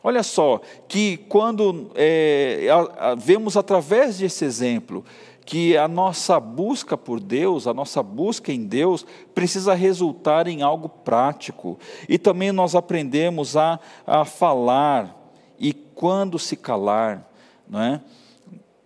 Olha 0.00 0.22
só, 0.22 0.60
que 0.86 1.16
quando 1.28 1.90
é, 1.96 2.68
a, 2.70 3.10
a, 3.10 3.14
vemos 3.16 3.56
através 3.56 4.18
desse 4.18 4.44
exemplo, 4.44 5.04
que 5.48 5.78
a 5.78 5.88
nossa 5.88 6.38
busca 6.38 6.94
por 6.94 7.18
Deus, 7.18 7.66
a 7.66 7.72
nossa 7.72 8.02
busca 8.02 8.52
em 8.52 8.66
Deus, 8.66 9.06
precisa 9.34 9.72
resultar 9.72 10.46
em 10.46 10.60
algo 10.60 10.90
prático. 10.90 11.78
E 12.06 12.18
também 12.18 12.52
nós 12.52 12.74
aprendemos 12.74 13.56
a, 13.56 13.80
a 14.06 14.26
falar 14.26 15.32
e 15.58 15.72
quando 15.72 16.38
se 16.38 16.54
calar. 16.54 17.26
Não 17.66 17.80
é? 17.80 18.02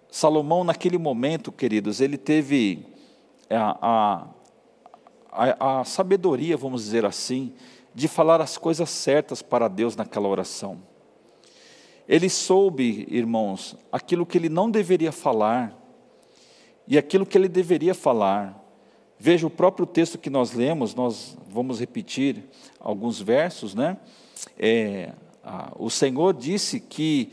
Salomão, 0.08 0.62
naquele 0.62 0.98
momento, 0.98 1.50
queridos, 1.50 2.00
ele 2.00 2.16
teve 2.16 2.86
a, 3.50 4.28
a, 5.32 5.80
a, 5.80 5.84
sabedoria, 5.84 6.56
vamos 6.56 6.84
dizer 6.84 7.04
assim, 7.04 7.52
de 7.92 8.06
falar 8.06 8.40
as 8.40 8.56
coisas 8.56 8.88
certas 8.88 9.42
para 9.42 9.66
Deus 9.66 9.96
naquela 9.96 10.28
oração. 10.28 10.78
Ele 12.08 12.30
soube, 12.30 13.04
irmãos, 13.10 13.76
aquilo 13.90 14.24
que 14.24 14.38
ele 14.38 14.48
não 14.48 14.70
deveria 14.70 15.10
falar, 15.10 15.81
e 16.86 16.98
aquilo 16.98 17.26
que 17.26 17.36
ele 17.36 17.48
deveria 17.48 17.94
falar. 17.94 18.60
Veja 19.18 19.46
o 19.46 19.50
próprio 19.50 19.86
texto 19.86 20.18
que 20.18 20.28
nós 20.28 20.52
lemos, 20.52 20.94
nós 20.94 21.36
vamos 21.48 21.78
repetir 21.78 22.44
alguns 22.80 23.20
versos, 23.20 23.74
né? 23.74 23.96
É, 24.58 25.12
a, 25.44 25.72
o 25.78 25.88
Senhor 25.88 26.34
disse 26.34 26.80
que 26.80 27.32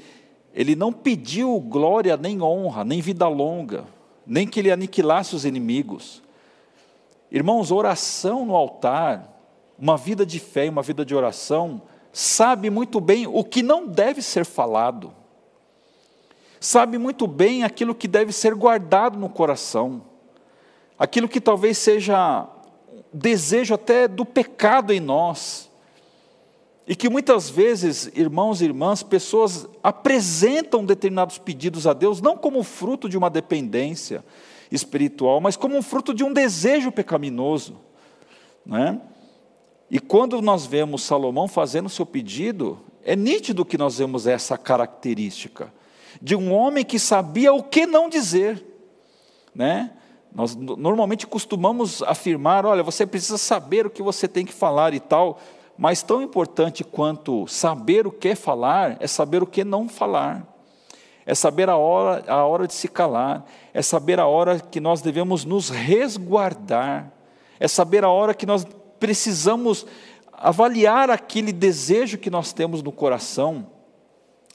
ele 0.53 0.75
não 0.75 0.91
pediu 0.91 1.59
glória, 1.59 2.17
nem 2.17 2.41
honra, 2.41 2.83
nem 2.83 3.01
vida 3.01 3.27
longa, 3.27 3.85
nem 4.25 4.47
que 4.47 4.59
ele 4.59 4.71
aniquilasse 4.71 5.35
os 5.35 5.45
inimigos. 5.45 6.21
Irmãos, 7.31 7.71
oração 7.71 8.45
no 8.45 8.55
altar, 8.55 9.39
uma 9.77 9.95
vida 9.95 10.25
de 10.25 10.39
fé 10.39 10.65
e 10.65 10.69
uma 10.69 10.81
vida 10.81 11.05
de 11.05 11.15
oração, 11.15 11.81
sabe 12.11 12.69
muito 12.69 12.99
bem 12.99 13.27
o 13.27 13.43
que 13.43 13.63
não 13.63 13.87
deve 13.87 14.21
ser 14.21 14.45
falado, 14.45 15.13
sabe 16.59 16.97
muito 16.97 17.25
bem 17.25 17.63
aquilo 17.63 17.95
que 17.95 18.07
deve 18.07 18.31
ser 18.31 18.53
guardado 18.53 19.17
no 19.17 19.29
coração, 19.29 20.01
aquilo 20.97 21.29
que 21.29 21.39
talvez 21.39 21.77
seja 21.77 22.47
desejo 23.13 23.73
até 23.73 24.07
do 24.07 24.25
pecado 24.25 24.91
em 24.91 24.99
nós, 24.99 25.69
e 26.87 26.95
que 26.95 27.07
muitas 27.07 27.49
vezes, 27.49 28.11
irmãos 28.15 28.61
e 28.61 28.65
irmãs, 28.65 29.03
pessoas 29.03 29.67
apresentam 29.83 30.83
determinados 30.83 31.37
pedidos 31.37 31.85
a 31.85 31.93
Deus 31.93 32.19
não 32.19 32.35
como 32.35 32.63
fruto 32.63 33.07
de 33.07 33.17
uma 33.17 33.29
dependência 33.29 34.25
espiritual, 34.71 35.39
mas 35.39 35.55
como 35.55 35.81
fruto 35.83 36.13
de 36.13 36.23
um 36.23 36.33
desejo 36.33 36.91
pecaminoso, 36.91 37.77
não 38.65 38.77
é? 38.77 39.01
E 39.91 39.99
quando 39.99 40.41
nós 40.41 40.65
vemos 40.65 41.03
Salomão 41.03 41.47
fazendo 41.47 41.89
seu 41.89 42.05
pedido, 42.05 42.79
é 43.03 43.15
nítido 43.15 43.65
que 43.65 43.77
nós 43.77 43.97
vemos 43.97 44.27
essa 44.27 44.57
característica 44.57 45.71
de 46.21 46.35
um 46.35 46.53
homem 46.53 46.83
que 46.83 46.99
sabia 46.99 47.53
o 47.53 47.63
que 47.63 47.85
não 47.85 48.09
dizer, 48.09 48.65
né? 49.53 49.91
Nós 50.33 50.55
normalmente 50.55 51.25
costumamos 51.25 52.03
afirmar, 52.03 52.65
olha, 52.65 52.83
você 52.83 53.05
precisa 53.05 53.37
saber 53.37 53.85
o 53.85 53.89
que 53.89 54.03
você 54.03 54.27
tem 54.27 54.45
que 54.45 54.53
falar 54.53 54.93
e 54.93 54.99
tal, 54.99 55.39
mas 55.77 56.03
tão 56.03 56.21
importante 56.21 56.83
quanto 56.83 57.47
saber 57.47 58.05
o 58.05 58.11
que 58.11 58.35
falar 58.35 58.97
é 58.99 59.07
saber 59.07 59.41
o 59.41 59.47
que 59.47 59.63
não 59.63 59.89
falar. 59.89 60.45
É 61.25 61.33
saber 61.33 61.69
a 61.69 61.77
hora, 61.77 62.23
a 62.27 62.45
hora 62.45 62.67
de 62.67 62.73
se 62.73 62.87
calar, 62.87 63.45
é 63.73 63.81
saber 63.81 64.19
a 64.19 64.25
hora 64.25 64.59
que 64.59 64.79
nós 64.79 65.01
devemos 65.01 65.45
nos 65.45 65.69
resguardar, 65.69 67.11
é 67.59 67.67
saber 67.67 68.03
a 68.03 68.09
hora 68.09 68.33
que 68.33 68.45
nós 68.45 68.65
precisamos 68.99 69.85
avaliar 70.33 71.09
aquele 71.09 71.51
desejo 71.51 72.17
que 72.17 72.29
nós 72.29 72.53
temos 72.53 72.81
no 72.81 72.91
coração, 72.91 73.67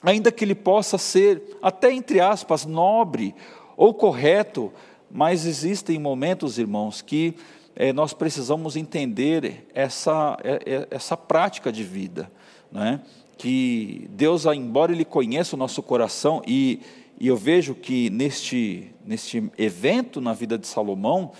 ainda 0.04 0.30
que 0.30 0.44
ele 0.44 0.54
possa 0.54 0.98
ser, 0.98 1.42
até 1.62 1.92
entre 1.92 2.20
aspas, 2.20 2.64
nobre 2.64 3.34
ou 3.76 3.92
correto, 3.94 4.72
mas 5.10 5.46
existem 5.46 5.98
momentos, 5.98 6.58
irmãos, 6.58 7.00
que 7.00 7.34
é, 7.74 7.92
nós 7.92 8.12
precisamos 8.12 8.76
entender 8.76 9.66
essa, 9.74 10.36
é, 10.44 10.86
essa 10.90 11.16
prática 11.16 11.72
de 11.72 11.82
vida, 11.82 12.30
né? 12.70 13.00
que 13.36 14.08
Deus, 14.10 14.44
embora 14.46 14.92
Ele 14.92 15.04
conheça 15.04 15.56
o 15.56 15.58
nosso 15.58 15.82
coração, 15.82 16.40
e, 16.46 16.80
e 17.18 17.26
eu 17.26 17.36
vejo 17.36 17.74
que 17.74 18.10
neste, 18.10 18.92
neste 19.04 19.50
evento 19.58 20.20
na 20.20 20.32
vida 20.32 20.56
de 20.56 20.66
Salomão, 20.66 21.32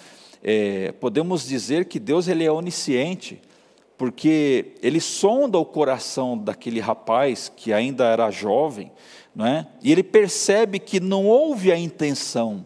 é, 0.43 0.93
podemos 0.93 1.47
dizer 1.47 1.87
que 1.87 1.99
Deus 1.99 2.29
ele 2.29 2.45
é 2.45 2.53
onisciente, 2.53 3.41
porque 3.97 4.75
ele 4.83 5.01
sonda 5.01 5.59
o 5.59 5.65
coração 5.65 6.37
daquele 6.37 6.81
rapaz 6.81 7.51
que 7.55 7.73
ainda 7.73 8.05
era 8.05 8.31
jovem, 8.31 8.91
não 9.35 9.47
é? 9.47 9.67
e 9.83 9.93
ele 9.93 10.03
percebe 10.03 10.79
que 10.79 11.01
não 11.01 11.27
houve 11.27 11.71
a 11.71 11.79
intenção 11.79 12.65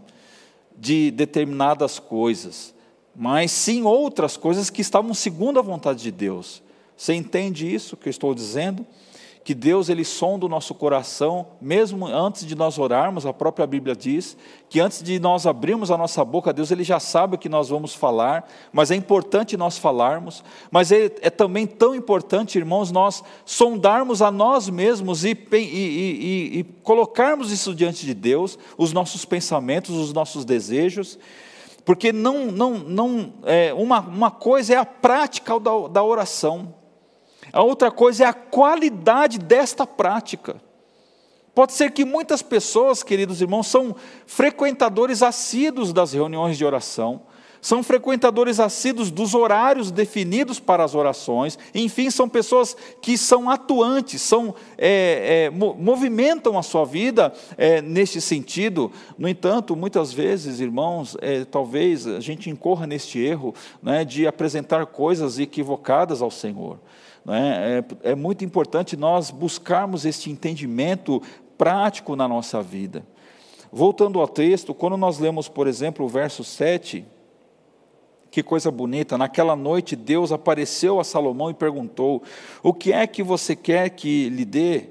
de 0.76 1.10
determinadas 1.10 1.98
coisas, 1.98 2.74
mas 3.14 3.50
sim 3.50 3.82
outras 3.82 4.36
coisas 4.36 4.70
que 4.70 4.80
estavam 4.80 5.12
segundo 5.12 5.58
a 5.58 5.62
vontade 5.62 6.02
de 6.02 6.10
Deus. 6.12 6.62
Você 6.96 7.14
entende 7.14 7.72
isso 7.72 7.96
que 7.96 8.08
eu 8.08 8.10
estou 8.10 8.34
dizendo? 8.34 8.86
Que 9.48 9.54
Deus 9.54 9.88
ele 9.88 10.04
sonda 10.04 10.44
o 10.44 10.48
nosso 10.48 10.74
coração, 10.74 11.46
mesmo 11.58 12.06
antes 12.06 12.44
de 12.44 12.54
nós 12.54 12.78
orarmos, 12.78 13.24
a 13.24 13.32
própria 13.32 13.66
Bíblia 13.66 13.96
diz 13.96 14.36
que 14.68 14.78
antes 14.78 15.02
de 15.02 15.18
nós 15.18 15.46
abrirmos 15.46 15.90
a 15.90 15.96
nossa 15.96 16.22
boca, 16.22 16.52
Deus 16.52 16.70
ele 16.70 16.84
já 16.84 17.00
sabe 17.00 17.34
o 17.34 17.38
que 17.38 17.48
nós 17.48 17.70
vamos 17.70 17.94
falar, 17.94 18.46
mas 18.70 18.90
é 18.90 18.94
importante 18.94 19.56
nós 19.56 19.78
falarmos, 19.78 20.44
mas 20.70 20.92
é, 20.92 21.06
é 21.22 21.30
também 21.30 21.66
tão 21.66 21.94
importante, 21.94 22.58
irmãos, 22.58 22.92
nós 22.92 23.24
sondarmos 23.46 24.20
a 24.20 24.30
nós 24.30 24.68
mesmos 24.68 25.24
e, 25.24 25.30
e, 25.30 25.56
e, 25.56 26.58
e 26.58 26.64
colocarmos 26.82 27.50
isso 27.50 27.74
diante 27.74 28.04
de 28.04 28.12
Deus, 28.12 28.58
os 28.76 28.92
nossos 28.92 29.24
pensamentos, 29.24 29.96
os 29.96 30.12
nossos 30.12 30.44
desejos, 30.44 31.18
porque 31.86 32.12
não, 32.12 32.52
não, 32.52 32.72
não, 32.72 33.32
é, 33.44 33.72
uma, 33.72 34.00
uma 34.00 34.30
coisa 34.30 34.74
é 34.74 34.76
a 34.76 34.84
prática 34.84 35.58
da, 35.58 35.88
da 35.90 36.04
oração, 36.04 36.74
a 37.52 37.62
outra 37.62 37.90
coisa 37.90 38.24
é 38.24 38.26
a 38.26 38.32
qualidade 38.32 39.38
desta 39.38 39.86
prática. 39.86 40.60
Pode 41.54 41.72
ser 41.72 41.90
que 41.90 42.04
muitas 42.04 42.40
pessoas, 42.40 43.02
queridos 43.02 43.40
irmãos, 43.40 43.66
são 43.66 43.96
frequentadores 44.26 45.22
assíduos 45.22 45.92
das 45.92 46.12
reuniões 46.12 46.56
de 46.56 46.64
oração, 46.64 47.22
são 47.60 47.82
frequentadores 47.82 48.60
assíduos 48.60 49.10
dos 49.10 49.34
horários 49.34 49.90
definidos 49.90 50.60
para 50.60 50.84
as 50.84 50.94
orações, 50.94 51.58
enfim, 51.74 52.10
são 52.10 52.28
pessoas 52.28 52.76
que 53.02 53.18
são 53.18 53.50
atuantes, 53.50 54.22
são, 54.22 54.54
é, 54.76 55.46
é, 55.46 55.50
movimentam 55.50 56.56
a 56.56 56.62
sua 56.62 56.84
vida 56.84 57.32
é, 57.56 57.82
neste 57.82 58.20
sentido. 58.20 58.92
No 59.18 59.28
entanto, 59.28 59.74
muitas 59.74 60.12
vezes, 60.12 60.60
irmãos, 60.60 61.16
é, 61.20 61.44
talvez 61.44 62.06
a 62.06 62.20
gente 62.20 62.48
incorra 62.48 62.86
neste 62.86 63.18
erro 63.18 63.54
né, 63.82 64.04
de 64.04 64.26
apresentar 64.26 64.86
coisas 64.86 65.38
equivocadas 65.38 66.22
ao 66.22 66.30
Senhor. 66.30 66.78
É? 67.28 67.84
é, 68.04 68.10
é 68.12 68.14
muito 68.14 68.44
importante 68.44 68.96
nós 68.96 69.30
buscarmos 69.30 70.04
este 70.04 70.30
entendimento 70.30 71.22
prático 71.56 72.16
na 72.16 72.26
nossa 72.26 72.62
vida. 72.62 73.04
Voltando 73.70 74.18
ao 74.20 74.26
texto, 74.26 74.72
quando 74.72 74.96
nós 74.96 75.18
lemos, 75.18 75.48
por 75.48 75.66
exemplo, 75.66 76.06
o 76.06 76.08
verso 76.08 76.42
7, 76.42 77.04
que 78.30 78.42
coisa 78.42 78.70
bonita, 78.70 79.18
naquela 79.18 79.56
noite 79.56 79.96
Deus 79.96 80.32
apareceu 80.32 81.00
a 81.00 81.04
Salomão 81.04 81.50
e 81.50 81.54
perguntou: 81.54 82.22
O 82.62 82.72
que 82.72 82.92
é 82.92 83.06
que 83.06 83.22
você 83.22 83.54
quer 83.54 83.90
que 83.90 84.28
lhe 84.28 84.44
dê? 84.44 84.84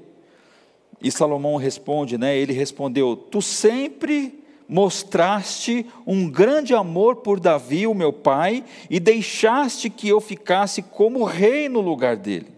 E 1.00 1.10
Salomão 1.10 1.56
responde, 1.56 2.18
né? 2.18 2.36
Ele 2.36 2.52
respondeu: 2.52 3.16
Tu 3.16 3.40
sempre 3.40 4.37
mostraste 4.68 5.86
um 6.06 6.30
grande 6.30 6.74
amor 6.74 7.16
por 7.16 7.40
Davi, 7.40 7.86
o 7.86 7.94
meu 7.94 8.12
pai, 8.12 8.64
e 8.90 9.00
deixaste 9.00 9.88
que 9.88 10.08
eu 10.08 10.20
ficasse 10.20 10.82
como 10.82 11.24
rei 11.24 11.68
no 11.68 11.80
lugar 11.80 12.16
dele. 12.16 12.52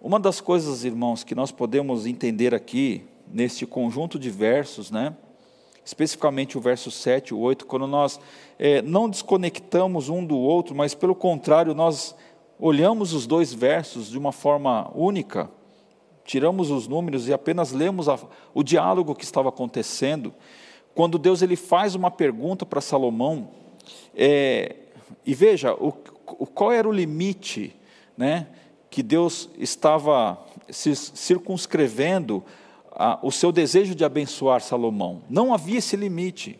Uma 0.00 0.20
das 0.20 0.40
coisas, 0.40 0.84
irmãos, 0.84 1.24
que 1.24 1.34
nós 1.34 1.50
podemos 1.50 2.06
entender 2.06 2.54
aqui, 2.54 3.04
neste 3.32 3.64
conjunto 3.64 4.18
de 4.18 4.28
versos, 4.28 4.90
né? 4.90 5.16
especificamente 5.84 6.56
o 6.56 6.60
verso 6.60 6.90
7 6.90 7.30
e 7.30 7.34
8, 7.34 7.66
quando 7.66 7.86
nós 7.86 8.20
é, 8.58 8.82
não 8.82 9.08
desconectamos 9.08 10.08
um 10.08 10.24
do 10.24 10.36
outro, 10.36 10.74
mas 10.74 10.94
pelo 10.94 11.14
contrário, 11.14 11.74
nós 11.74 12.14
olhamos 12.58 13.12
os 13.12 13.26
dois 13.26 13.52
versos 13.52 14.10
de 14.10 14.18
uma 14.18 14.32
forma 14.32 14.90
única, 14.94 15.50
tiramos 16.24 16.70
os 16.70 16.86
números 16.86 17.28
e 17.28 17.32
apenas 17.32 17.72
lemos 17.72 18.08
a, 18.08 18.18
o 18.54 18.62
diálogo 18.62 19.14
que 19.14 19.24
estava 19.24 19.48
acontecendo, 19.48 20.32
quando 20.94 21.18
Deus 21.18 21.42
ele 21.42 21.56
faz 21.56 21.94
uma 21.94 22.10
pergunta 22.10 22.66
para 22.66 22.80
Salomão, 22.80 23.48
é, 24.14 24.76
e 25.24 25.34
veja, 25.34 25.74
o, 25.74 25.92
o, 26.26 26.46
qual 26.46 26.72
era 26.72 26.88
o 26.88 26.92
limite 26.92 27.74
né, 28.16 28.46
que 28.90 29.02
Deus 29.02 29.48
estava 29.58 30.38
circunscrevendo 30.70 32.42
a, 32.92 33.18
o 33.22 33.30
seu 33.30 33.50
desejo 33.50 33.94
de 33.94 34.04
abençoar 34.04 34.60
Salomão. 34.60 35.22
Não 35.28 35.52
havia 35.52 35.78
esse 35.78 35.96
limite, 35.96 36.58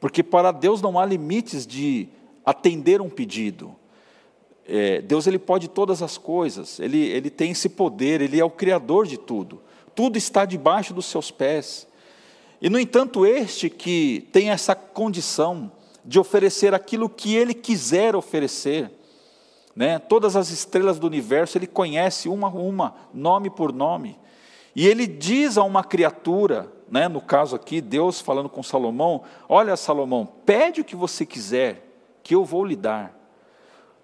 porque 0.00 0.22
para 0.22 0.52
Deus 0.52 0.80
não 0.80 0.98
há 0.98 1.04
limites 1.04 1.66
de 1.66 2.08
atender 2.44 3.00
um 3.00 3.10
pedido. 3.10 3.74
É, 4.68 5.00
Deus 5.00 5.26
ele 5.26 5.38
pode 5.38 5.68
todas 5.68 6.02
as 6.02 6.18
coisas, 6.18 6.80
ele, 6.80 6.98
ele 6.98 7.30
tem 7.30 7.52
esse 7.52 7.68
poder, 7.68 8.20
ele 8.20 8.40
é 8.40 8.44
o 8.44 8.50
criador 8.50 9.06
de 9.06 9.16
tudo, 9.16 9.62
tudo 9.94 10.18
está 10.18 10.44
debaixo 10.44 10.92
dos 10.92 11.06
seus 11.06 11.30
pés. 11.30 11.86
E, 12.60 12.68
no 12.68 12.78
entanto, 12.78 13.24
este 13.24 13.70
que 13.70 14.28
tem 14.32 14.50
essa 14.50 14.74
condição 14.74 15.70
de 16.04 16.18
oferecer 16.18 16.74
aquilo 16.74 17.08
que 17.08 17.34
ele 17.36 17.54
quiser 17.54 18.16
oferecer, 18.16 18.90
né? 19.74 19.98
todas 19.98 20.34
as 20.34 20.50
estrelas 20.50 20.98
do 20.98 21.06
universo, 21.06 21.58
ele 21.58 21.66
conhece 21.66 22.28
uma 22.28 22.48
a 22.48 22.50
uma, 22.50 22.94
nome 23.14 23.50
por 23.50 23.72
nome, 23.72 24.18
e 24.74 24.86
ele 24.86 25.06
diz 25.06 25.56
a 25.56 25.62
uma 25.62 25.84
criatura, 25.84 26.72
né? 26.90 27.08
no 27.08 27.20
caso 27.20 27.54
aqui, 27.54 27.80
Deus 27.80 28.20
falando 28.20 28.48
com 28.48 28.62
Salomão: 28.62 29.22
Olha, 29.48 29.76
Salomão, 29.76 30.28
pede 30.44 30.80
o 30.80 30.84
que 30.84 30.96
você 30.96 31.24
quiser, 31.24 31.86
que 32.22 32.34
eu 32.34 32.44
vou 32.44 32.64
lhe 32.64 32.76
dar 32.76 33.16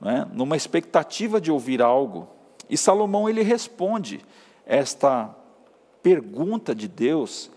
né, 0.03 0.27
numa 0.33 0.57
expectativa 0.57 1.41
de 1.41 1.53
ouvir 1.53 1.81
algo. 1.81 2.29
E 2.69 2.77
Salomão 2.77 3.29
ele 3.29 3.43
responde 3.43 4.21
esta 4.67 5.35
pergunta 6.03 6.75
de 6.75 6.88
Deus. 6.88 7.51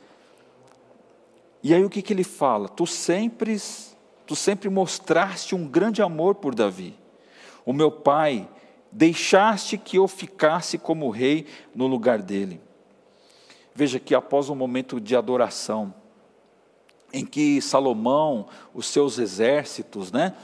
E 1.64 1.74
aí 1.74 1.84
o 1.84 1.90
que, 1.90 2.04
que 2.04 2.14
ele 2.14 2.24
fala? 2.24 2.70
Tu 2.70 2.86
sempre, 2.86 3.58
tu 4.28 4.36
sempre 4.36 4.70
mostraste 4.70 5.56
um 5.56 5.68
grande 5.68 6.04
amor 6.04 6.36
por 6.36 6.54
Davi, 6.54 6.96
o 7.66 7.74
meu 7.74 7.92
pai, 7.92 8.48
deixaste 8.92 9.76
que 9.76 9.98
eu 9.98 10.08
ficasse 10.08 10.78
como 10.78 11.10
rei 11.10 11.48
no 11.74 11.88
lugar 11.88 12.22
dele. 12.22 12.62
Veja 13.74 14.00
que 14.00 14.14
após 14.14 14.50
um 14.50 14.56
momento 14.56 15.02
de 15.02 15.16
adoração, 15.16 15.94
em 17.12 17.26
que 17.26 17.60
Salomão, 17.62 18.48
os 18.74 18.86
seus 18.86 19.18
exércitos, 19.18 20.12
né, 20.12 20.36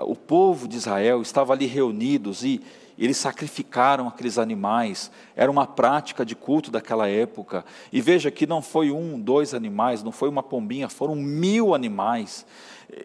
o 0.00 0.16
povo 0.16 0.66
de 0.68 0.76
Israel 0.76 1.22
estava 1.22 1.52
ali 1.52 1.66
reunidos 1.66 2.44
e 2.44 2.60
eles 2.98 3.16
sacrificaram 3.16 4.06
aqueles 4.06 4.38
animais, 4.38 5.10
era 5.34 5.50
uma 5.50 5.66
prática 5.66 6.24
de 6.24 6.36
culto 6.36 6.70
daquela 6.70 7.08
época. 7.08 7.64
E 7.92 8.00
veja 8.00 8.30
que 8.30 8.46
não 8.46 8.62
foi 8.62 8.90
um, 8.90 9.18
dois 9.18 9.52
animais, 9.52 10.02
não 10.02 10.12
foi 10.12 10.28
uma 10.28 10.42
pombinha, 10.42 10.88
foram 10.88 11.16
mil 11.16 11.74
animais. 11.74 12.46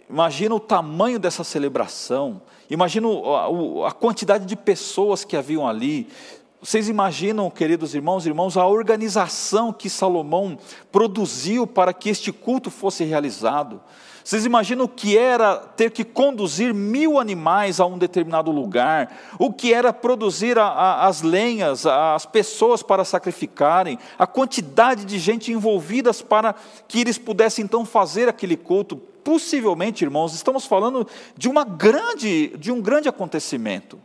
Imagina 0.09 0.53
o 0.53 0.59
tamanho 0.59 1.17
dessa 1.17 1.43
celebração, 1.43 2.41
imagina 2.69 3.07
a, 3.87 3.91
quantidade 3.91 4.45
de 4.45 4.55
pessoas 4.55 5.23
que 5.23 5.35
haviam 5.35 5.67
ali. 5.67 6.07
Vocês 6.61 6.87
imaginam, 6.87 7.49
queridos 7.49 7.95
irmãos 7.95 8.25
e 8.25 8.29
irmãos, 8.29 8.57
a 8.57 8.67
organização 8.67 9.73
que 9.73 9.89
Salomão 9.89 10.57
produziu 10.91 11.65
para 11.65 11.93
que 11.93 12.09
este 12.09 12.31
culto 12.31 12.69
fosse 12.69 13.03
realizado. 13.05 13.81
Vocês 14.29 14.45
imaginam 14.45 14.85
o 14.85 14.87
que 14.87 15.17
era 15.17 15.55
ter 15.55 15.89
que 15.89 16.03
conduzir 16.03 16.71
mil 16.71 17.19
animais 17.19 17.79
a 17.79 17.87
um 17.87 17.97
determinado 17.97 18.51
lugar, 18.51 19.11
o 19.39 19.51
que 19.51 19.73
era 19.73 19.91
produzir 19.91 20.55
a, 20.59 20.67
a, 20.67 21.07
as 21.07 21.23
lenhas, 21.23 21.83
as 21.87 22.27
pessoas 22.27 22.83
para 22.83 23.03
sacrificarem, 23.03 23.97
a 24.19 24.27
quantidade 24.27 25.03
de 25.03 25.17
gente 25.17 25.51
envolvidas 25.51 26.21
para 26.21 26.53
que 26.87 27.01
eles 27.01 27.17
pudessem 27.17 27.65
então 27.65 27.83
fazer 27.83 28.29
aquele 28.29 28.55
culto. 28.55 28.97
Possivelmente, 28.97 30.03
irmãos, 30.03 30.35
estamos 30.35 30.63
falando 30.63 31.07
de 31.35 31.49
uma 31.49 31.63
grande, 31.63 32.49
de 32.49 32.71
um 32.71 32.79
grande 32.79 33.09
acontecimento. 33.09 33.99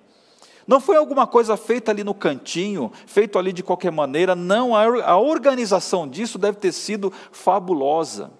Não 0.67 0.81
foi 0.81 0.97
alguma 0.97 1.27
coisa 1.27 1.55
feita 1.59 1.91
ali 1.91 2.03
no 2.03 2.15
cantinho, 2.15 2.91
feito 3.07 3.39
ali 3.39 3.53
de 3.53 3.63
qualquer 3.63 3.93
maneira, 3.93 4.35
não, 4.35 4.75
a 4.75 5.19
organização 5.19 6.09
disso 6.09 6.39
deve 6.39 6.57
ter 6.57 6.73
sido 6.73 7.13
fabulosa 7.31 8.31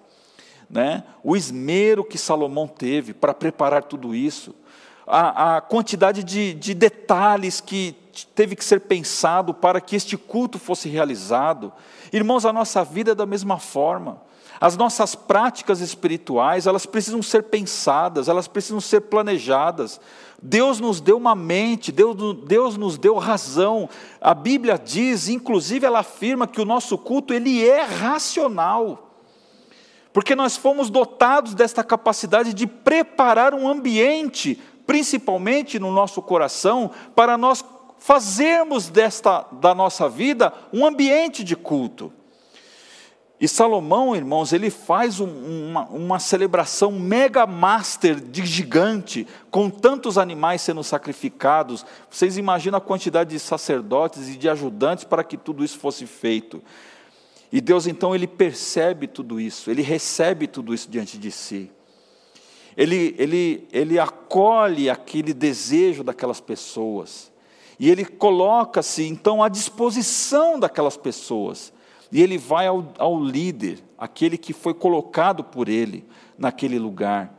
né? 0.69 1.03
o 1.23 1.35
esmero 1.35 2.03
que 2.03 2.17
Salomão 2.17 2.67
teve 2.67 3.13
para 3.13 3.33
preparar 3.33 3.83
tudo 3.83 4.15
isso, 4.15 4.55
a, 5.07 5.57
a 5.57 5.61
quantidade 5.61 6.23
de, 6.23 6.53
de 6.53 6.73
detalhes 6.73 7.61
que 7.61 7.95
teve 8.33 8.55
que 8.55 8.63
ser 8.63 8.81
pensado 8.81 9.53
para 9.53 9.79
que 9.81 9.95
este 9.95 10.17
culto 10.17 10.57
fosse 10.57 10.89
realizado. 10.89 11.71
Irmãos, 12.11 12.45
a 12.45 12.53
nossa 12.53 12.83
vida 12.83 13.11
é 13.11 13.15
da 13.15 13.25
mesma 13.25 13.59
forma. 13.59 14.21
As 14.59 14.77
nossas 14.77 15.15
práticas 15.15 15.81
espirituais, 15.81 16.65
elas 16.65 16.85
precisam 16.85 17.21
ser 17.21 17.43
pensadas, 17.43 18.29
elas 18.29 18.47
precisam 18.47 18.79
ser 18.79 19.01
planejadas. 19.01 19.99
Deus 20.41 20.79
nos 20.79 21.01
deu 21.01 21.17
uma 21.17 21.35
mente, 21.35 21.91
Deus, 21.91 22.15
Deus 22.45 22.77
nos 22.77 22.97
deu 22.97 23.17
razão. 23.17 23.89
A 24.21 24.33
Bíblia 24.33 24.79
diz, 24.83 25.27
inclusive 25.27 25.85
ela 25.85 25.99
afirma 25.99 26.47
que 26.47 26.61
o 26.61 26.65
nosso 26.65 26.97
culto 26.97 27.33
ele 27.33 27.67
é 27.67 27.83
racional 27.83 29.04
porque 30.15 30.33
nós 30.33 30.55
fomos 30.55 30.89
dotados 30.89 31.53
desta 31.53 31.83
capacidade 31.83 32.53
de 32.53 32.65
preparar 32.65 33.53
um 33.53 33.67
ambiente, 33.67 34.57
principalmente 34.87 35.77
no 35.77 35.91
nosso 35.91 36.21
coração, 36.21 36.89
para 37.13 37.37
nós 37.37 37.61
fazermos 37.99 38.87
desta 38.87 39.45
da 39.51 39.75
nossa 39.75 40.07
vida 40.07 40.53
um 40.71 40.85
ambiente 40.85 41.43
de 41.43 41.53
culto. 41.53 42.13
E 43.41 43.45
Salomão, 43.45 44.15
irmãos, 44.15 44.53
ele 44.53 44.69
faz 44.69 45.19
um, 45.19 45.27
uma, 45.27 45.83
uma 45.87 46.19
celebração 46.19 46.93
mega 46.93 47.45
master 47.45 48.15
de 48.15 48.45
gigante, 48.45 49.27
com 49.51 49.69
tantos 49.69 50.17
animais 50.17 50.61
sendo 50.61 50.81
sacrificados. 50.81 51.85
Vocês 52.09 52.37
imaginam 52.37 52.77
a 52.77 52.81
quantidade 52.81 53.31
de 53.31 53.39
sacerdotes 53.39 54.29
e 54.29 54.37
de 54.37 54.47
ajudantes 54.47 55.03
para 55.03 55.25
que 55.25 55.35
tudo 55.35 55.61
isso 55.61 55.77
fosse 55.77 56.05
feito. 56.05 56.63
E 57.55 57.61
Deus 57.61 57.87
então 57.87 58.13
ele 58.13 58.27
percebe 58.27 59.07
tudo 59.07 59.39
isso, 59.39 59.71
ele 59.71 59.81
recebe 59.81 60.45
tudo 60.45 60.73
isso 60.73 60.91
diante 60.91 61.17
de 61.17 61.31
si. 61.31 61.71
Ele, 62.75 63.15
ele, 63.17 63.65
ele 63.71 63.97
acolhe 63.97 64.89
aquele 64.89 65.33
desejo 65.33 66.03
daquelas 66.03 66.41
pessoas. 66.41 67.31
E 67.79 67.89
ele 67.89 68.03
coloca-se 68.03 69.07
então 69.07 69.41
à 69.41 69.47
disposição 69.47 70.59
daquelas 70.59 70.97
pessoas. 70.97 71.71
E 72.11 72.21
ele 72.21 72.37
vai 72.37 72.67
ao, 72.67 72.91
ao 72.97 73.23
líder, 73.23 73.81
aquele 73.97 74.37
que 74.37 74.51
foi 74.51 74.73
colocado 74.73 75.41
por 75.41 75.69
ele 75.69 76.03
naquele 76.37 76.77
lugar. 76.77 77.33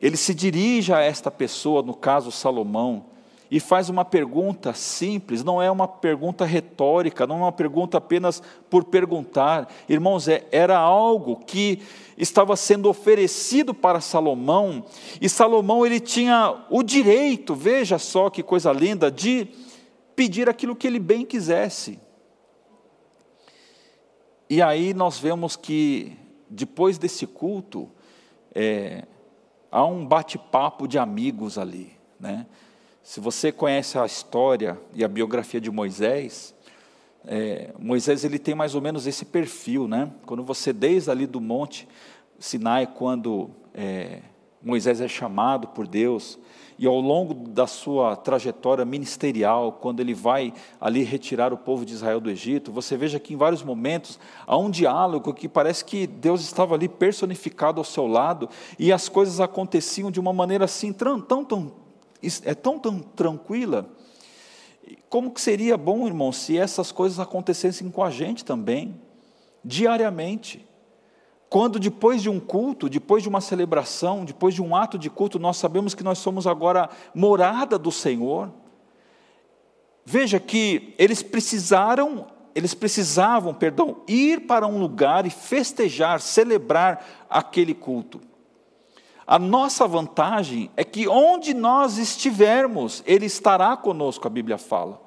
Ele 0.00 0.16
se 0.16 0.32
dirige 0.32 0.92
a 0.92 1.00
esta 1.00 1.32
pessoa, 1.32 1.82
no 1.82 1.94
caso 1.94 2.30
Salomão, 2.30 3.06
e 3.50 3.60
faz 3.60 3.88
uma 3.88 4.04
pergunta 4.04 4.72
simples, 4.74 5.44
não 5.44 5.62
é 5.62 5.70
uma 5.70 5.86
pergunta 5.86 6.44
retórica, 6.44 7.26
não 7.26 7.36
é 7.36 7.38
uma 7.40 7.52
pergunta 7.52 7.98
apenas 7.98 8.42
por 8.68 8.84
perguntar. 8.84 9.72
Irmãos, 9.88 10.28
é, 10.28 10.46
era 10.50 10.78
algo 10.78 11.36
que 11.36 11.80
estava 12.18 12.56
sendo 12.56 12.88
oferecido 12.88 13.72
para 13.72 14.00
Salomão, 14.00 14.84
e 15.20 15.28
Salomão 15.28 15.84
ele 15.84 16.00
tinha 16.00 16.64
o 16.70 16.82
direito, 16.82 17.54
veja 17.54 17.98
só 17.98 18.30
que 18.30 18.42
coisa 18.42 18.72
linda, 18.72 19.10
de 19.10 19.48
pedir 20.14 20.48
aquilo 20.48 20.74
que 20.74 20.86
ele 20.86 20.98
bem 20.98 21.24
quisesse. 21.24 22.00
E 24.48 24.62
aí 24.62 24.94
nós 24.94 25.18
vemos 25.18 25.56
que 25.56 26.16
depois 26.48 26.98
desse 26.98 27.26
culto, 27.26 27.90
é, 28.54 29.04
há 29.70 29.84
um 29.84 30.06
bate-papo 30.06 30.86
de 30.86 30.98
amigos 30.98 31.58
ali, 31.58 31.92
né? 32.18 32.46
Se 33.06 33.20
você 33.20 33.52
conhece 33.52 33.96
a 33.96 34.04
história 34.04 34.76
e 34.92 35.04
a 35.04 35.08
biografia 35.08 35.60
de 35.60 35.70
Moisés, 35.70 36.52
é, 37.24 37.70
Moisés 37.78 38.24
ele 38.24 38.36
tem 38.36 38.52
mais 38.52 38.74
ou 38.74 38.80
menos 38.80 39.06
esse 39.06 39.24
perfil, 39.24 39.86
né? 39.86 40.10
Quando 40.26 40.42
você 40.42 40.72
desde 40.72 41.08
ali 41.08 41.24
do 41.24 41.40
monte 41.40 41.86
Sinai, 42.36 42.84
quando 42.84 43.50
é, 43.72 44.22
Moisés 44.60 45.00
é 45.00 45.06
chamado 45.06 45.68
por 45.68 45.86
Deus 45.86 46.36
e 46.76 46.84
ao 46.84 46.98
longo 46.98 47.32
da 47.32 47.68
sua 47.68 48.16
trajetória 48.16 48.84
ministerial, 48.84 49.78
quando 49.80 50.00
ele 50.00 50.12
vai 50.12 50.52
ali 50.80 51.04
retirar 51.04 51.52
o 51.52 51.56
povo 51.56 51.86
de 51.86 51.92
Israel 51.92 52.18
do 52.20 52.28
Egito, 52.28 52.72
você 52.72 52.96
veja 52.96 53.20
que 53.20 53.32
em 53.32 53.36
vários 53.36 53.62
momentos 53.62 54.18
há 54.44 54.58
um 54.58 54.68
diálogo 54.68 55.32
que 55.32 55.48
parece 55.48 55.84
que 55.84 56.08
Deus 56.08 56.40
estava 56.40 56.74
ali 56.74 56.88
personificado 56.88 57.78
ao 57.78 57.84
seu 57.84 58.08
lado 58.08 58.48
e 58.76 58.92
as 58.92 59.08
coisas 59.08 59.38
aconteciam 59.38 60.10
de 60.10 60.18
uma 60.18 60.32
maneira 60.32 60.64
assim 60.64 60.92
tão, 60.92 61.20
tão, 61.20 61.44
tão 61.44 61.85
é 62.44 62.54
tão, 62.54 62.78
tão 62.78 62.98
tranquila. 62.98 63.88
Como 65.08 65.30
que 65.30 65.40
seria 65.40 65.76
bom, 65.76 66.06
irmão, 66.06 66.32
se 66.32 66.58
essas 66.58 66.92
coisas 66.92 67.18
acontecessem 67.18 67.90
com 67.90 68.02
a 68.02 68.10
gente 68.10 68.44
também, 68.44 69.00
diariamente? 69.64 70.66
Quando 71.48 71.78
depois 71.78 72.22
de 72.22 72.28
um 72.28 72.40
culto, 72.40 72.88
depois 72.88 73.22
de 73.22 73.28
uma 73.28 73.40
celebração, 73.40 74.24
depois 74.24 74.54
de 74.54 74.62
um 74.62 74.74
ato 74.74 74.98
de 74.98 75.08
culto, 75.08 75.38
nós 75.38 75.56
sabemos 75.56 75.94
que 75.94 76.02
nós 76.02 76.18
somos 76.18 76.46
agora 76.46 76.90
morada 77.14 77.78
do 77.78 77.92
Senhor. 77.92 78.52
Veja 80.04 80.40
que 80.40 80.94
eles 80.98 81.22
precisaram, 81.22 82.26
eles 82.54 82.74
precisavam, 82.74 83.54
perdão, 83.54 84.02
ir 84.08 84.40
para 84.46 84.66
um 84.66 84.78
lugar 84.78 85.26
e 85.26 85.30
festejar, 85.30 86.20
celebrar 86.20 87.26
aquele 87.30 87.74
culto. 87.74 88.20
A 89.26 89.38
nossa 89.38 89.88
vantagem 89.88 90.70
é 90.76 90.84
que 90.84 91.08
onde 91.08 91.52
nós 91.52 91.98
estivermos, 91.98 93.02
Ele 93.04 93.26
estará 93.26 93.76
conosco, 93.76 94.26
a 94.26 94.30
Bíblia 94.30 94.56
fala, 94.56 95.00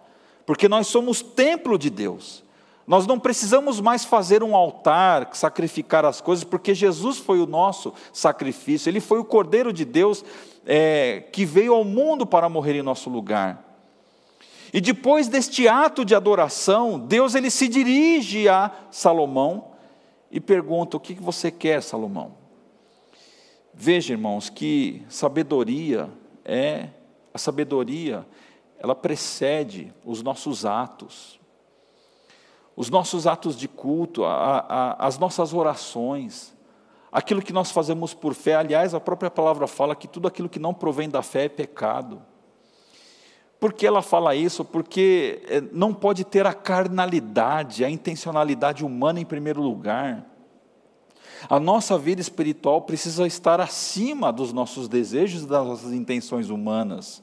porque 0.45 0.67
nós 0.67 0.87
somos 0.87 1.21
templo 1.21 1.77
de 1.77 1.89
Deus. 1.89 2.43
Nós 2.85 3.05
não 3.05 3.19
precisamos 3.19 3.79
mais 3.79 4.03
fazer 4.03 4.43
um 4.43 4.55
altar, 4.55 5.29
sacrificar 5.33 6.03
as 6.03 6.19
coisas, 6.19 6.43
porque 6.43 6.73
Jesus 6.73 7.19
foi 7.19 7.39
o 7.39 7.45
nosso 7.45 7.93
sacrifício, 8.11 8.89
Ele 8.89 8.99
foi 8.99 9.19
o 9.19 9.23
Cordeiro 9.23 9.71
de 9.71 9.85
Deus 9.85 10.25
é, 10.65 11.23
que 11.31 11.45
veio 11.45 11.73
ao 11.73 11.85
mundo 11.85 12.25
para 12.25 12.49
morrer 12.49 12.75
em 12.75 12.81
nosso 12.81 13.09
lugar. 13.09 13.63
E 14.73 14.81
depois 14.81 15.27
deste 15.27 15.67
ato 15.67 16.03
de 16.03 16.13
adoração, 16.13 16.99
Deus 16.99 17.35
ele 17.35 17.49
se 17.49 17.67
dirige 17.67 18.49
a 18.49 18.71
Salomão 18.91 19.69
e 20.31 20.39
pergunta: 20.39 20.97
O 20.97 20.99
que 20.99 21.13
você 21.13 21.49
quer, 21.49 21.81
Salomão? 21.81 22.38
Veja, 23.73 24.13
irmãos, 24.13 24.49
que 24.49 25.03
sabedoria 25.07 26.09
é 26.43 26.89
a 27.33 27.37
sabedoria, 27.37 28.25
ela 28.77 28.95
precede 28.95 29.93
os 30.03 30.21
nossos 30.23 30.65
atos. 30.65 31.39
Os 32.75 32.89
nossos 32.89 33.27
atos 33.27 33.57
de 33.57 33.67
culto, 33.67 34.23
a, 34.23 34.59
a, 34.59 35.05
as 35.05 35.17
nossas 35.17 35.53
orações, 35.53 36.55
aquilo 37.11 37.41
que 37.41 37.51
nós 37.51 37.71
fazemos 37.71 38.13
por 38.13 38.33
fé, 38.33 38.55
aliás, 38.55 38.93
a 38.93 38.99
própria 38.99 39.29
palavra 39.29 39.67
fala 39.67 39.95
que 39.95 40.07
tudo 40.07 40.27
aquilo 40.27 40.47
que 40.47 40.59
não 40.59 40.73
provém 40.73 41.09
da 41.09 41.21
fé 41.21 41.45
é 41.45 41.49
pecado. 41.49 42.21
Por 43.59 43.73
que 43.73 43.85
ela 43.85 44.01
fala 44.01 44.33
isso? 44.33 44.63
Porque 44.63 45.41
eh, 45.49 45.61
não 45.73 45.93
pode 45.93 46.23
ter 46.23 46.45
a 46.45 46.53
carnalidade, 46.53 47.83
a 47.83 47.89
intencionalidade 47.89 48.85
humana 48.85 49.19
em 49.19 49.25
primeiro 49.25 49.61
lugar. 49.61 50.25
A 51.47 51.59
nossa 51.59 51.97
vida 51.97 52.19
espiritual 52.19 52.81
precisa 52.81 53.25
estar 53.27 53.61
acima 53.61 54.33
dos 54.33 54.51
nossos 54.51 54.87
desejos 54.87 55.43
e 55.43 55.47
das 55.47 55.65
nossas 55.65 55.93
intenções 55.93 56.49
humanas. 56.49 57.21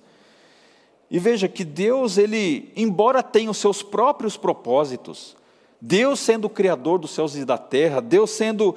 E 1.11 1.19
veja 1.19 1.49
que 1.49 1.65
Deus, 1.65 2.19
ele, 2.19 2.73
embora 2.77 3.23
tenha 3.23 3.51
os 3.51 3.59
seus 3.59 3.83
próprios 3.83 4.37
propósitos, 4.37 5.37
Deus 5.81 6.19
sendo 6.21 6.47
o 6.47 6.51
Criador 6.51 6.99
dos 6.99 7.13
céus 7.13 7.37
e 7.37 7.45
da 7.45 7.59
terra, 7.59 8.01
Deus 8.01 8.31
sendo 8.31 8.75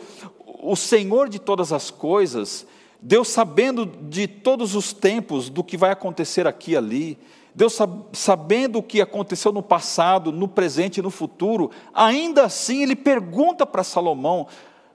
o 0.61 0.75
Senhor 0.75 1.29
de 1.29 1.39
todas 1.39 1.71
as 1.71 1.89
coisas, 1.89 2.67
Deus 3.01 3.29
sabendo 3.29 3.85
de 3.85 4.27
todos 4.27 4.75
os 4.75 4.91
tempos 4.91 5.49
do 5.49 5.63
que 5.63 5.77
vai 5.77 5.91
acontecer 5.91 6.45
aqui 6.45 6.71
e 6.71 6.77
ali, 6.77 7.17
Deus 7.55 7.77
sabendo 8.13 8.79
o 8.79 8.83
que 8.83 9.01
aconteceu 9.01 9.51
no 9.51 9.63
passado, 9.63 10.31
no 10.31 10.47
presente 10.47 10.99
e 10.99 11.01
no 11.01 11.09
futuro, 11.09 11.71
ainda 11.93 12.45
assim 12.45 12.83
ele 12.83 12.95
pergunta 12.95 13.65
para 13.65 13.83
Salomão: 13.83 14.47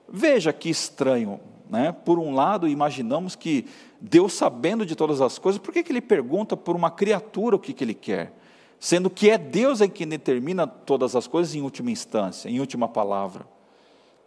veja 0.08 0.52
que 0.52 0.68
estranho, 0.68 1.40
né? 1.68 1.92
Por 1.92 2.18
um 2.18 2.34
lado, 2.34 2.68
imaginamos 2.68 3.34
que 3.34 3.66
Deus, 4.00 4.34
sabendo 4.34 4.84
de 4.84 4.94
todas 4.94 5.20
as 5.20 5.38
coisas, 5.38 5.58
por 5.60 5.72
que, 5.72 5.82
que 5.82 5.90
ele 5.90 6.00
pergunta 6.00 6.56
por 6.56 6.76
uma 6.76 6.90
criatura 6.90 7.56
o 7.56 7.58
que, 7.58 7.72
que 7.72 7.82
ele 7.82 7.94
quer? 7.94 8.32
Sendo 8.78 9.08
que 9.08 9.30
é 9.30 9.38
Deus 9.38 9.80
em 9.80 9.88
quem 9.88 10.06
determina 10.06 10.66
todas 10.66 11.16
as 11.16 11.26
coisas 11.26 11.54
em 11.54 11.62
última 11.62 11.90
instância, 11.90 12.48
em 12.48 12.60
última 12.60 12.86
palavra. 12.86 13.46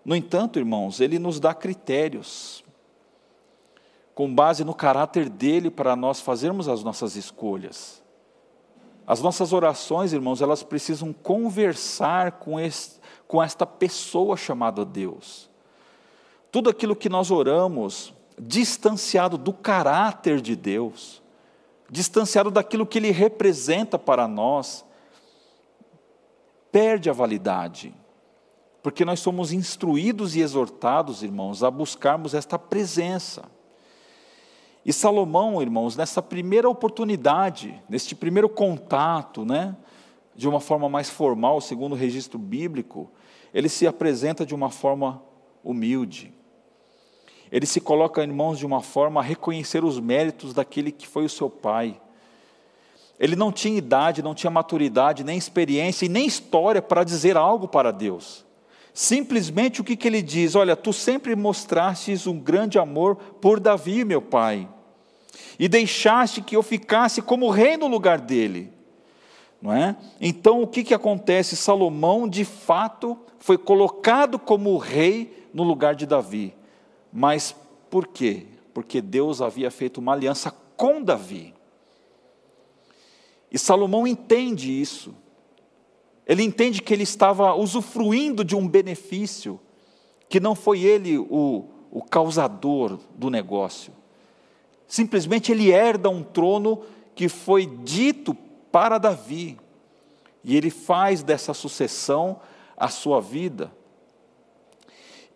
No 0.04 0.16
entanto, 0.16 0.58
irmãos, 0.58 1.00
ele 1.00 1.20
nos 1.20 1.40
dá 1.40 1.54
critérios, 1.54 2.64
com 4.16 4.34
base 4.34 4.64
no 4.64 4.74
caráter 4.74 5.30
dele, 5.30 5.70
para 5.70 5.96
nós 5.96 6.20
fazermos 6.20 6.68
as 6.68 6.84
nossas 6.84 7.16
escolhas. 7.16 8.02
As 9.06 9.22
nossas 9.22 9.54
orações, 9.54 10.12
irmãos, 10.12 10.42
elas 10.42 10.64
precisam 10.64 11.14
conversar 11.14 12.34
com, 12.34 12.60
este, 12.60 13.00
com 13.28 13.44
esta 13.44 13.66
pessoa 13.66 14.36
chamada 14.36 14.84
Deus. 14.84 15.47
Tudo 16.52 16.70
aquilo 16.70 16.96
que 16.96 17.10
nós 17.10 17.32
oramos, 17.32 18.14
distanciado 18.40 19.38
do 19.38 19.52
caráter 19.52 20.42
de 20.42 20.56
Deus, 20.56 21.22
distanciado 21.90 22.52
daquilo 22.52 22.86
que 22.86 22.98
Ele 23.00 23.12
representa 23.12 23.98
para 23.98 24.28
nós, 24.28 24.86
perde 26.72 27.10
a 27.10 27.14
validade. 27.14 27.94
Porque 28.82 29.04
nós 29.04 29.20
somos 29.20 29.52
instruídos 29.52 30.36
e 30.36 30.42
exortados, 30.42 31.24
irmãos, 31.24 31.64
a 31.64 31.72
buscarmos 31.72 32.34
esta 32.34 32.58
presença. 32.58 33.46
E 34.86 34.94
Salomão, 34.94 35.62
irmãos, 35.62 35.98
nessa 35.98 36.22
primeira 36.22 36.70
oportunidade, 36.70 37.82
neste 37.90 38.16
primeiro 38.16 38.48
contato, 38.48 39.44
né, 39.44 39.76
de 40.34 40.48
uma 40.48 40.62
forma 40.62 40.88
mais 40.88 41.10
formal, 41.10 41.60
segundo 41.60 41.92
o 41.94 41.98
registro 41.98 42.40
bíblico, 42.40 43.12
ele 43.54 43.68
se 43.68 43.86
apresenta 43.86 44.46
de 44.46 44.56
uma 44.56 44.70
forma 44.70 45.22
humilde. 45.70 46.34
Ele 47.52 47.66
se 47.66 47.80
coloca 47.80 48.24
em 48.24 48.28
mãos 48.28 48.60
de 48.60 48.66
uma 48.66 48.82
forma 48.82 49.20
a 49.20 49.24
reconhecer 49.24 49.84
os 49.84 50.00
méritos 50.00 50.54
daquele 50.54 50.92
que 50.92 51.08
foi 51.08 51.26
o 51.26 51.30
seu 51.30 51.50
pai. 51.50 52.00
Ele 53.20 53.36
não 53.36 53.52
tinha 53.52 53.78
idade, 53.78 54.22
não 54.22 54.36
tinha 54.36 54.52
maturidade, 54.52 55.24
nem 55.24 55.38
experiência 55.38 56.06
e 56.06 56.10
nem 56.10 56.26
história 56.26 56.82
para 56.82 57.04
dizer 57.04 57.36
algo 57.36 57.68
para 57.68 57.92
Deus. 57.92 58.46
Simplesmente 58.94 59.82
o 59.82 59.84
que, 59.84 59.96
que 59.96 60.08
ele 60.08 60.22
diz? 60.22 60.56
Olha, 60.56 60.76
tu 60.76 60.92
sempre 60.92 61.36
mostrastes 61.36 62.28
um 62.28 62.40
grande 62.40 62.78
amor 62.78 63.16
por 63.16 63.60
Davi, 63.60 64.04
meu 64.04 64.22
pai 64.22 64.68
e 65.60 65.68
deixaste 65.68 66.42
que 66.42 66.56
eu 66.56 66.64
ficasse 66.64 67.22
como 67.22 67.50
rei 67.50 67.78
no 67.78 67.88
lugar 67.88 68.20
dele. 68.20 68.72
Não 69.62 69.74
é? 69.74 69.96
Então 70.22 70.62
o 70.62 70.68
que, 70.68 70.84
que 70.84 70.94
acontece? 70.94 71.56
Salomão, 71.56 72.28
de 72.28 72.46
fato, 72.46 73.18
foi 73.40 73.58
colocado 73.58 74.38
como 74.38 74.78
rei 74.78 75.47
no 75.58 75.64
lugar 75.64 75.96
de 75.96 76.06
Davi. 76.06 76.54
Mas 77.12 77.56
por 77.90 78.06
quê? 78.06 78.46
Porque 78.76 79.02
Deus 79.02 79.42
havia 79.42 79.72
feito 79.72 79.98
uma 79.98 80.14
aliança 80.14 80.52
com 80.76 81.02
Davi. 81.02 81.52
E 83.52 83.58
Salomão 83.58 84.06
entende 84.06 84.80
isso. 84.80 85.16
Ele 86.28 86.44
entende 86.44 86.80
que 86.80 86.94
ele 86.94 87.02
estava 87.02 87.56
usufruindo 87.56 88.46
de 88.46 88.56
um 88.56 88.68
benefício, 88.68 89.60
que 90.30 90.40
não 90.40 90.54
foi 90.54 90.82
ele 90.82 91.18
o, 91.18 91.66
o 91.90 92.04
causador 92.04 93.00
do 93.16 93.32
negócio. 93.32 93.92
Simplesmente 94.88 95.52
ele 95.52 95.72
herda 95.72 96.08
um 96.08 96.22
trono 96.22 96.84
que 97.16 97.28
foi 97.28 97.66
dito 97.66 98.36
para 98.72 99.00
Davi. 99.00 99.58
E 100.44 100.56
ele 100.56 100.70
faz 100.70 101.24
dessa 101.24 101.52
sucessão 101.52 102.40
a 102.78 102.90
sua 102.90 103.20
vida. 103.20 103.72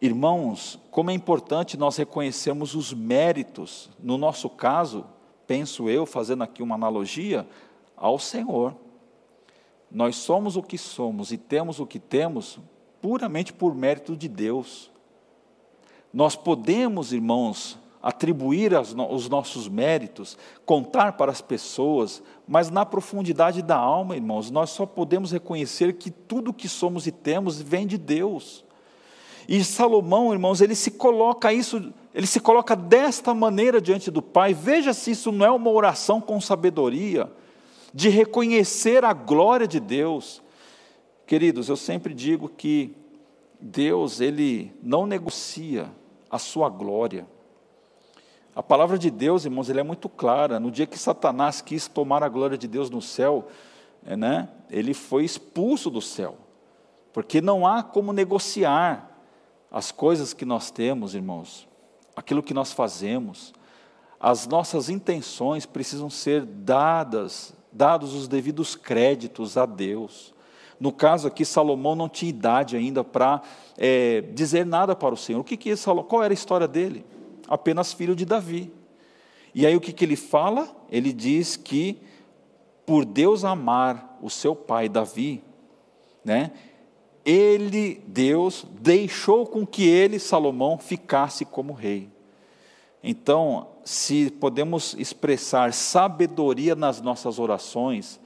Irmãos, 0.02 0.80
como 0.90 1.12
é 1.12 1.14
importante 1.14 1.78
nós 1.78 1.96
reconhecermos 1.96 2.74
os 2.74 2.92
méritos, 2.92 3.88
no 4.00 4.18
nosso 4.18 4.50
caso, 4.50 5.06
penso 5.46 5.88
eu, 5.88 6.08
fazendo 6.08 6.44
aqui 6.44 6.64
uma 6.64 6.74
analogia, 6.74 7.48
ao 7.96 8.18
Senhor. 8.18 8.76
Nós 9.92 10.16
somos 10.16 10.56
o 10.58 10.64
que 10.64 10.78
somos 10.78 11.32
e 11.32 11.38
temos 11.38 11.80
o 11.80 11.86
que 11.86 12.00
temos 12.00 12.58
puramente 13.00 13.54
por 13.54 13.76
mérito 13.76 14.18
de 14.18 14.28
Deus. 14.28 14.90
Nós 16.12 16.36
podemos, 16.36 17.14
irmãos, 17.14 17.78
atribuir 18.02 18.74
os 18.74 19.30
nossos 19.30 19.68
méritos, 19.68 20.36
contar 20.66 21.14
para 21.14 21.32
as 21.32 21.42
pessoas, 21.42 22.24
mas 22.48 22.72
na 22.72 22.84
profundidade 22.84 23.62
da 23.62 23.78
alma, 23.78 24.16
irmãos, 24.16 24.50
nós 24.50 24.72
só 24.72 24.88
podemos 24.88 25.32
reconhecer 25.32 25.94
que 25.94 26.10
tudo 26.10 26.52
que 26.52 26.68
somos 26.68 27.06
e 27.06 27.12
temos 27.12 27.62
vem 27.62 27.86
de 27.86 28.00
Deus. 28.00 28.66
E 29.48 29.64
Salomão, 29.64 30.32
irmãos, 30.32 30.62
ele 30.62 30.76
se 30.76 30.92
coloca 30.92 31.52
isso, 31.54 31.94
ele 32.14 32.28
se 32.28 32.40
coloca 32.40 32.76
desta 32.76 33.34
maneira 33.34 33.82
diante 33.82 34.12
do 34.12 34.22
Pai. 34.22 34.54
Veja 34.54 34.94
se 34.94 35.12
isso 35.12 35.32
não 35.32 35.46
é 35.46 35.52
uma 35.52 35.70
oração 35.70 36.22
com 36.22 36.40
sabedoria, 36.40 37.32
de 37.94 38.10
reconhecer 38.10 39.04
a 39.04 39.14
glória 39.14 39.68
de 39.68 39.80
Deus. 39.80 40.42
Queridos, 41.26 41.70
eu 41.70 41.76
sempre 41.76 42.14
digo 42.14 42.48
que 42.50 42.96
Deus, 43.60 44.20
ele 44.20 44.74
não 44.82 45.06
negocia 45.06 45.90
a 46.30 46.40
sua 46.40 46.70
glória. 46.70 47.28
A 48.56 48.64
palavra 48.64 48.98
de 48.98 49.10
Deus, 49.10 49.46
irmãos, 49.46 49.70
ele 49.70 49.80
é 49.80 49.84
muito 49.84 50.10
clara. 50.10 50.60
No 50.60 50.72
dia 50.72 50.88
que 50.88 50.98
Satanás 50.98 51.62
quis 51.62 51.88
tomar 51.88 52.24
a 52.24 52.30
glória 52.30 52.58
de 52.58 52.68
Deus 52.68 52.90
no 52.90 53.02
céu, 53.02 53.48
é, 54.06 54.18
né, 54.18 54.50
ele 54.70 54.94
foi 54.94 55.24
expulso 55.24 55.90
do 55.90 56.02
céu. 56.02 56.38
Porque 57.14 57.40
não 57.40 57.68
há 57.68 57.84
como 57.84 58.12
negociar 58.12 59.11
as 59.72 59.92
coisas 59.92 60.34
que 60.34 60.46
nós 60.46 60.70
temos, 60.70 61.16
irmãos, 61.16 61.68
aquilo 62.16 62.44
que 62.44 62.54
nós 62.54 62.74
fazemos. 62.74 63.54
As 64.20 64.46
nossas 64.46 64.90
intenções 64.90 65.66
precisam 65.66 66.10
ser 66.10 66.46
dadas, 66.46 67.54
dados 67.72 68.14
os 68.14 68.28
devidos 68.28 68.76
créditos 68.76 69.58
a 69.58 69.66
Deus. 69.66 70.34
No 70.80 70.92
caso 70.92 71.28
aqui, 71.28 71.46
Salomão 71.46 71.96
não 71.96 72.10
tinha 72.10 72.30
idade 72.30 72.76
ainda 72.76 73.04
para 73.04 73.42
é, 73.78 74.22
dizer 74.34 74.66
nada 74.66 74.96
para 74.96 75.14
o 75.14 75.18
Senhor. 75.18 75.40
O 75.40 75.44
que 75.44 75.56
que 75.56 75.76
Salomão? 75.76 76.08
Qual 76.08 76.24
era 76.24 76.34
a 76.34 76.36
história 76.36 76.68
dele? 76.68 77.06
apenas 77.52 77.92
filho 77.92 78.16
de 78.16 78.24
Davi. 78.24 78.72
E 79.54 79.66
aí 79.66 79.76
o 79.76 79.82
que, 79.82 79.92
que 79.92 80.06
ele 80.06 80.16
fala? 80.16 80.74
Ele 80.90 81.12
diz 81.12 81.58
que 81.58 82.02
por 82.86 83.04
Deus 83.04 83.44
amar 83.44 84.18
o 84.22 84.30
seu 84.30 84.56
pai 84.56 84.88
Davi, 84.88 85.44
né, 86.24 86.52
ele, 87.26 88.02
Deus, 88.08 88.66
deixou 88.80 89.46
com 89.46 89.66
que 89.66 89.88
ele, 89.88 90.20
Salomão, 90.20 90.78
ficasse 90.78 91.46
como 91.46 91.74
rei. 91.74 92.10
Então, 93.04 93.68
se 93.84 94.30
podemos 94.30 94.96
expressar 94.98 95.74
sabedoria 95.74 96.76
nas 96.76 97.02
nossas 97.02 97.40
orações, 97.40 98.20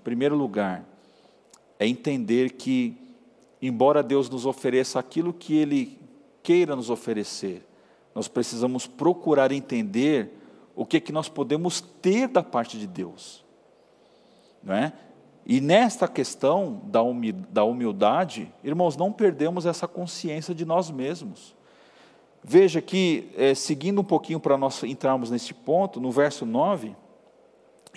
em 0.00 0.02
primeiro 0.04 0.36
lugar, 0.36 0.84
é 1.78 1.86
entender 1.86 2.52
que, 2.52 2.96
embora 3.60 4.02
Deus 4.02 4.30
nos 4.30 4.46
ofereça 4.46 4.98
aquilo 4.98 5.32
que 5.32 5.56
Ele 5.56 5.98
queira 6.42 6.76
nos 6.76 6.90
oferecer, 6.90 7.66
nós 8.14 8.28
precisamos 8.28 8.86
procurar 8.86 9.52
entender 9.52 10.32
o 10.74 10.86
que, 10.86 10.96
é 10.96 11.00
que 11.00 11.12
nós 11.12 11.28
podemos 11.28 11.80
ter 11.80 12.28
da 12.28 12.42
parte 12.42 12.78
de 12.78 12.86
Deus. 12.86 13.44
Não 14.62 14.74
é? 14.74 14.92
E 15.50 15.60
nesta 15.60 16.06
questão 16.06 16.80
da 16.84 17.64
humildade, 17.64 18.54
irmãos, 18.62 18.96
não 18.96 19.10
perdemos 19.10 19.66
essa 19.66 19.88
consciência 19.88 20.54
de 20.54 20.64
nós 20.64 20.92
mesmos. 20.92 21.56
Veja 22.40 22.80
que, 22.80 23.32
é, 23.36 23.52
seguindo 23.52 24.00
um 24.00 24.04
pouquinho 24.04 24.38
para 24.38 24.56
nós 24.56 24.80
entrarmos 24.84 25.28
nesse 25.28 25.52
ponto, 25.52 26.00
no 26.00 26.12
verso 26.12 26.46
9 26.46 26.94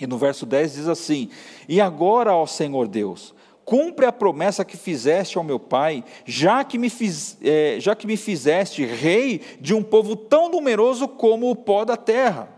e 0.00 0.04
no 0.04 0.18
verso 0.18 0.44
10 0.44 0.74
diz 0.74 0.88
assim: 0.88 1.30
E 1.68 1.80
agora, 1.80 2.34
ó 2.34 2.44
Senhor 2.44 2.88
Deus, 2.88 3.32
cumpre 3.64 4.04
a 4.04 4.10
promessa 4.10 4.64
que 4.64 4.76
fizeste 4.76 5.38
ao 5.38 5.44
meu 5.44 5.60
pai, 5.60 6.02
já 6.24 6.64
que 6.64 6.76
me, 6.76 6.90
fiz, 6.90 7.38
é, 7.40 7.76
já 7.78 7.94
que 7.94 8.04
me 8.04 8.16
fizeste 8.16 8.84
rei 8.84 9.40
de 9.60 9.72
um 9.72 9.82
povo 9.84 10.16
tão 10.16 10.50
numeroso 10.50 11.06
como 11.06 11.48
o 11.48 11.54
pó 11.54 11.84
da 11.84 11.96
terra. 11.96 12.53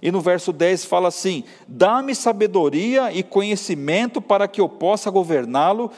E 0.00 0.10
no 0.10 0.20
verso 0.20 0.52
10 0.52 0.84
fala 0.84 1.08
assim: 1.08 1.44
Dá-me 1.66 2.14
sabedoria 2.14 3.12
e 3.12 3.22
conhecimento 3.22 4.20
para 4.20 4.46
que 4.46 4.60
eu 4.60 4.68
possa 4.68 5.10
governá-lo. 5.10 5.90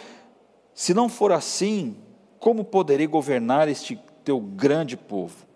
Se 0.75 0.95
não 0.95 1.09
for 1.09 1.33
assim, 1.33 1.97
como 2.39 2.65
poderei 2.65 3.07
governar 3.07 3.69
este 3.69 3.99
teu 4.25 4.41
grande 4.41 4.97
povo? 4.97 5.47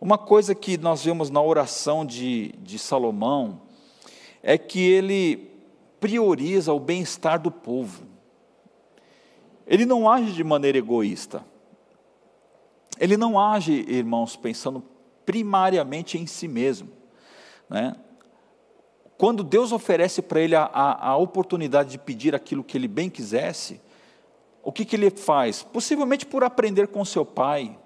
Uma 0.00 0.16
coisa 0.16 0.54
que 0.54 0.78
nós 0.78 1.04
vemos 1.04 1.28
na 1.28 1.42
oração 1.42 2.06
de, 2.06 2.52
de 2.60 2.78
Salomão 2.78 3.62
é 4.42 4.56
que 4.56 4.80
ele 4.80 5.50
prioriza 5.98 6.72
o 6.72 6.78
bem-estar 6.78 7.40
do 7.40 7.50
povo. 7.50 8.04
ele 9.66 9.84
não 9.84 10.08
age 10.08 10.32
de 10.32 10.44
maneira 10.44 10.78
egoísta. 10.78 11.44
Ele 13.00 13.16
não 13.16 13.38
age, 13.38 13.84
irmãos, 13.88 14.36
pensando 14.36 14.82
primariamente 15.26 16.16
em 16.16 16.26
si 16.26 16.48
mesmo. 16.48 16.97
Né? 17.68 17.94
Quando 19.16 19.42
Deus 19.42 19.72
oferece 19.72 20.22
para 20.22 20.40
ele 20.40 20.54
a, 20.54 20.62
a, 20.64 21.08
a, 21.10 21.16
oportunidade 21.16 21.90
de 21.90 21.98
pedir 21.98 22.34
aquilo 22.34 22.62
que 22.62 22.76
ele 22.76 22.86
bem 22.86 23.10
quisesse, 23.10 23.80
o 24.62 24.70
que, 24.70 24.84
que 24.84 24.94
ele 24.94 25.10
faz? 25.10 25.62
Possivelmente 25.62 26.24
por 26.24 26.44
aprender 26.44 26.88
com 26.88 27.04
seu 27.04 27.24
pai, 27.26 27.76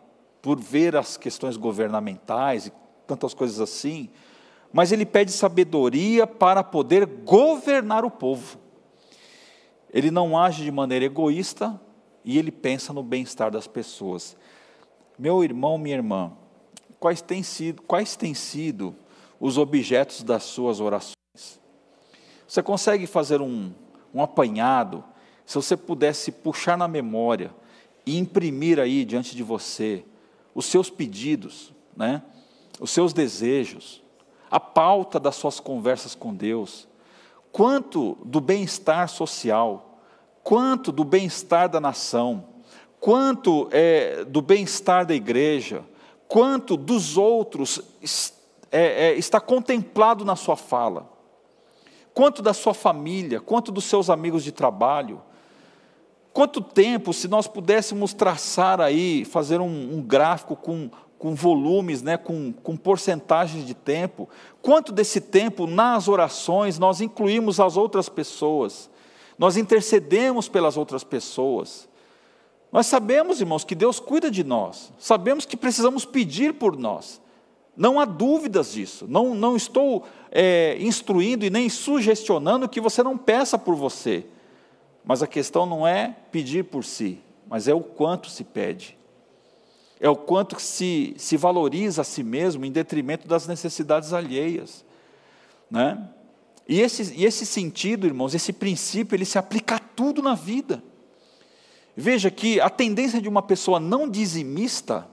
por 0.43 0.61
ver 0.61 0.95
as 0.95 1.17
questões 1.17 1.57
governamentais 1.57 2.67
e 2.67 2.73
tantas 3.07 3.33
coisas 3.33 3.61
assim, 3.61 4.11
mas 4.73 4.93
ele 4.93 5.07
pede 5.07 5.33
sabedoria 5.33 6.27
para 6.27 6.63
poder 6.63 7.07
governar 7.07 8.05
o 8.05 8.11
povo. 8.11 8.59
Ele 9.93 10.11
não 10.11 10.39
age 10.39 10.65
de 10.65 10.71
maneira 10.71 11.05
egoísta 11.05 11.81
e 12.25 12.39
ele 12.39 12.51
pensa 12.51 12.93
no 12.93 13.03
bem-estar 13.03 13.51
das 13.51 13.67
pessoas. 13.67 14.37
Meu 15.19 15.45
irmão, 15.45 15.77
minha 15.77 15.97
irmã, 15.97 16.33
quais 16.99 17.21
têm 17.21 17.43
sido, 17.43 17.83
quais 17.83 18.17
têm 18.17 18.33
sido 18.33 18.97
os 19.43 19.59
objetos 19.59 20.23
das 20.23 20.45
suas 20.45 20.79
orações? 20.79 21.17
Você 22.47 22.63
consegue 22.63 23.09
fazer 23.09 23.41
um, 23.41 23.73
um 24.15 24.23
apanhado? 24.23 25.03
Se 25.45 25.57
você 25.57 25.77
pudesse 25.77 26.31
puxar 26.31 26.79
na 26.79 26.87
memória 26.87 27.53
e 28.07 28.17
imprimir 28.17 28.79
aí 28.79 29.05
diante 29.05 29.35
de 29.35 29.43
você 29.43 30.05
os 30.55 30.67
seus 30.67 30.89
pedidos, 30.89 31.73
né? 31.97 32.23
os 32.79 32.93
seus 32.93 33.13
desejos, 33.13 34.01
a 34.49 34.61
pauta 34.61 35.19
das 35.19 35.35
suas 35.35 35.59
conversas 35.59 36.15
com 36.15 36.33
Deus, 36.33 36.87
quanto 37.51 38.17
do 38.25 38.41
bem-estar 38.41 39.09
social, 39.09 39.99
quanto 40.45 40.93
do 40.93 41.03
bem-estar 41.03 41.69
da 41.69 41.81
nação, 41.81 42.45
quanto 43.01 43.69
é, 43.73 44.25
do 44.25 44.41
bem-estar 44.41 45.05
da 45.05 45.15
igreja, 45.15 45.83
quanto 46.29 46.77
dos 46.77 47.17
outros 47.17 47.83
é, 48.73 49.09
é, 49.11 49.15
está 49.15 49.41
contemplado 49.41 50.25
na 50.25 50.35
sua 50.35 50.57
fala, 50.57 51.09
quanto 52.15 52.43
da 52.43 52.55
sua 52.55 52.75
família, 52.75 53.41
quanto 53.41 53.71
dos 53.71 53.85
seus 53.85 54.11
amigos 54.11 54.43
de 54.43 54.51
trabalho. 54.51 55.23
Quanto 56.33 56.63
tempo, 56.63 57.13
se 57.13 57.29
nós 57.29 57.47
pudéssemos 57.47 58.15
traçar 58.15 58.81
aí, 58.81 59.23
fazer 59.23 59.61
um, 59.61 59.97
um 59.97 60.03
gráfico 60.03 60.57
com 60.57 60.91
com 61.23 61.37
volumes, 61.37 62.03
né, 62.03 62.17
com, 62.17 62.53
com 62.53 62.77
porcentagens 62.77 63.65
de 63.65 63.75
tempo, 63.75 64.29
quanto 64.61 64.91
desse 64.91 65.21
tempo 65.21 65.69
nas 65.69 66.09
orações 66.09 66.81
nós 66.81 67.01
incluímos 67.01 67.61
as 67.61 67.77
outras 67.77 68.09
pessoas, 68.09 68.91
nós 69.39 69.57
intercedemos 69.57 70.49
pelas 70.49 70.77
outras 70.77 71.05
pessoas. 71.05 71.89
Nós 72.73 72.87
sabemos, 72.87 73.41
irmãos, 73.41 73.63
que 73.63 73.77
Deus 73.77 74.01
cuida 74.01 74.29
de 74.29 74.43
nós, 74.43 74.93
sabemos 74.99 75.47
que 75.47 75.57
precisamos 75.57 76.05
pedir 76.05 76.55
por 76.55 76.77
nós, 76.77 77.21
não 77.77 77.99
há 77.99 78.05
dúvidas 78.05 78.73
disso, 78.73 79.07
não, 79.09 79.35
não 79.35 79.57
estou 79.57 80.05
é, 80.31 80.77
instruindo 80.81 81.45
e 81.45 81.51
nem 81.51 81.69
sugestionando 81.69 82.69
que 82.69 82.81
você 82.81 83.03
não 83.03 83.17
peça 83.17 83.59
por 83.59 83.75
você, 83.75 84.27
mas 85.05 85.23
a 85.23 85.27
questão 85.27 85.67
não 85.67 85.87
é 85.87 86.17
pedir 86.31 86.65
por 86.65 86.85
si, 86.85 87.19
mas 87.49 87.69
é 87.69 87.75
o 87.75 87.81
quanto 87.81 88.29
se 88.29 88.45
pede 88.45 88.97
é 90.03 90.11
o 90.11 90.17
quanto 90.17 90.61
se, 90.61 91.15
se 91.17 91.37
valoriza 91.37 92.03
a 92.03 92.05
si 92.05 92.25
mesmo 92.25 92.65
em 92.65 92.73
detrimento 92.73 93.29
das 93.29 93.47
necessidades 93.47 94.13
alheias. 94.13 94.85
Né? 95.71 95.97
E, 96.69 96.81
esse, 96.81 97.15
e 97.15 97.25
esse 97.25 97.47
sentido, 97.47 98.05
irmãos, 98.05 98.35
esse 98.35 98.53
princípio, 98.53 99.15
ele 99.15 99.25
se 99.25 99.39
aplica 99.39 99.77
a 99.77 99.79
tudo 99.79 100.21
na 100.21 100.35
vida. 100.35 100.83
Veja 101.97 102.33
que 102.33 102.61
a 102.61 102.69
tendência 102.69 103.21
de 103.21 103.29
uma 103.29 103.43
pessoa 103.43 103.79
não 103.79 104.11
dizimista 104.11 105.07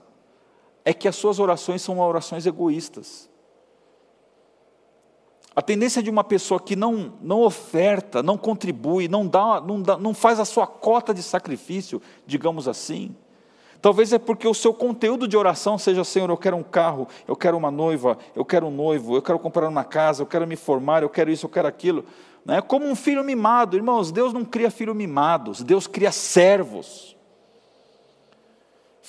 é 0.90 0.94
que 0.94 1.06
as 1.06 1.14
suas 1.14 1.38
orações 1.38 1.82
são 1.82 2.00
orações 2.00 2.46
egoístas. 2.46 3.30
A 5.54 5.62
tendência 5.62 6.02
de 6.02 6.10
uma 6.10 6.24
pessoa 6.24 6.58
que 6.58 6.74
não, 6.74 7.14
não 7.20 7.42
oferta, 7.42 8.22
não 8.22 8.36
contribui, 8.36 9.06
não, 9.06 9.26
dá, 9.26 9.60
não, 9.60 9.80
dá, 9.80 9.96
não 9.96 10.12
faz 10.12 10.40
a 10.40 10.44
sua 10.44 10.66
cota 10.66 11.14
de 11.14 11.22
sacrifício, 11.22 12.02
digamos 12.26 12.66
assim, 12.66 13.14
Talvez 13.80 14.12
é 14.12 14.18
porque 14.18 14.46
o 14.46 14.52
seu 14.52 14.74
conteúdo 14.74 15.26
de 15.26 15.38
oração 15.38 15.78
seja: 15.78 16.04
Senhor, 16.04 16.28
eu 16.28 16.36
quero 16.36 16.54
um 16.54 16.62
carro, 16.62 17.08
eu 17.26 17.34
quero 17.34 17.56
uma 17.56 17.70
noiva, 17.70 18.18
eu 18.36 18.44
quero 18.44 18.66
um 18.66 18.70
noivo, 18.70 19.16
eu 19.16 19.22
quero 19.22 19.38
comprar 19.38 19.66
uma 19.66 19.84
casa, 19.84 20.22
eu 20.22 20.26
quero 20.26 20.46
me 20.46 20.54
formar, 20.54 21.02
eu 21.02 21.08
quero 21.08 21.30
isso, 21.30 21.46
eu 21.46 21.50
quero 21.50 21.66
aquilo. 21.66 22.04
Né? 22.44 22.60
Como 22.60 22.86
um 22.86 22.94
filho 22.94 23.24
mimado, 23.24 23.78
irmãos, 23.78 24.12
Deus 24.12 24.34
não 24.34 24.44
cria 24.44 24.70
filhos 24.70 24.94
mimados, 24.94 25.62
Deus 25.62 25.86
cria 25.86 26.12
servos. 26.12 27.16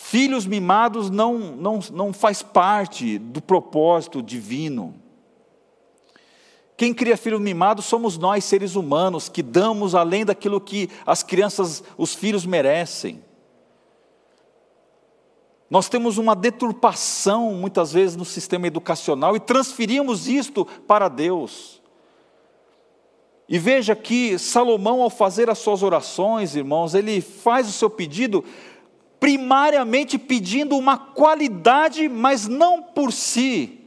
Filhos 0.04 0.48
mimados 0.48 1.12
não, 1.12 1.38
não, 1.38 1.80
não 1.94 2.12
faz 2.12 2.42
parte 2.42 3.20
do 3.20 3.40
propósito 3.40 4.22
divino. 4.22 4.96
Quem 6.76 6.92
cria 6.92 7.16
filhos 7.16 7.40
mimados 7.40 7.86
somos 7.86 8.18
nós, 8.18 8.44
seres 8.44 8.76
humanos, 8.76 9.30
que 9.30 9.44
damos 9.44 9.94
além 9.94 10.26
daquilo 10.26 10.60
que 10.60 10.90
as 11.06 11.22
crianças, 11.22 11.84
os 12.00 12.16
filhos 12.16 12.48
merecem. 12.48 13.24
Nós 15.70 15.88
temos 15.88 16.18
uma 16.18 16.36
deturpação, 16.36 17.54
muitas 17.54 17.94
vezes, 17.94 18.18
no 18.18 18.26
sistema 18.26 18.66
educacional 18.66 19.36
e 19.36 19.40
transferimos 19.40 20.28
isto 20.28 20.66
para 20.66 21.08
Deus. 21.08 21.80
E 23.48 23.60
veja 23.60 23.96
que 23.96 24.40
Salomão, 24.40 25.02
ao 25.02 25.10
fazer 25.10 25.50
as 25.50 25.60
suas 25.60 25.84
orações, 25.84 26.56
irmãos, 26.56 26.96
ele 26.96 27.22
faz 27.22 27.70
o 27.70 27.72
seu 27.72 27.90
pedido 27.90 28.44
primariamente 29.22 30.18
pedindo 30.18 30.76
uma 30.76 30.98
qualidade, 30.98 32.10
mas 32.10 32.48
não 32.48 32.82
por 32.82 33.14
si. 33.14 33.86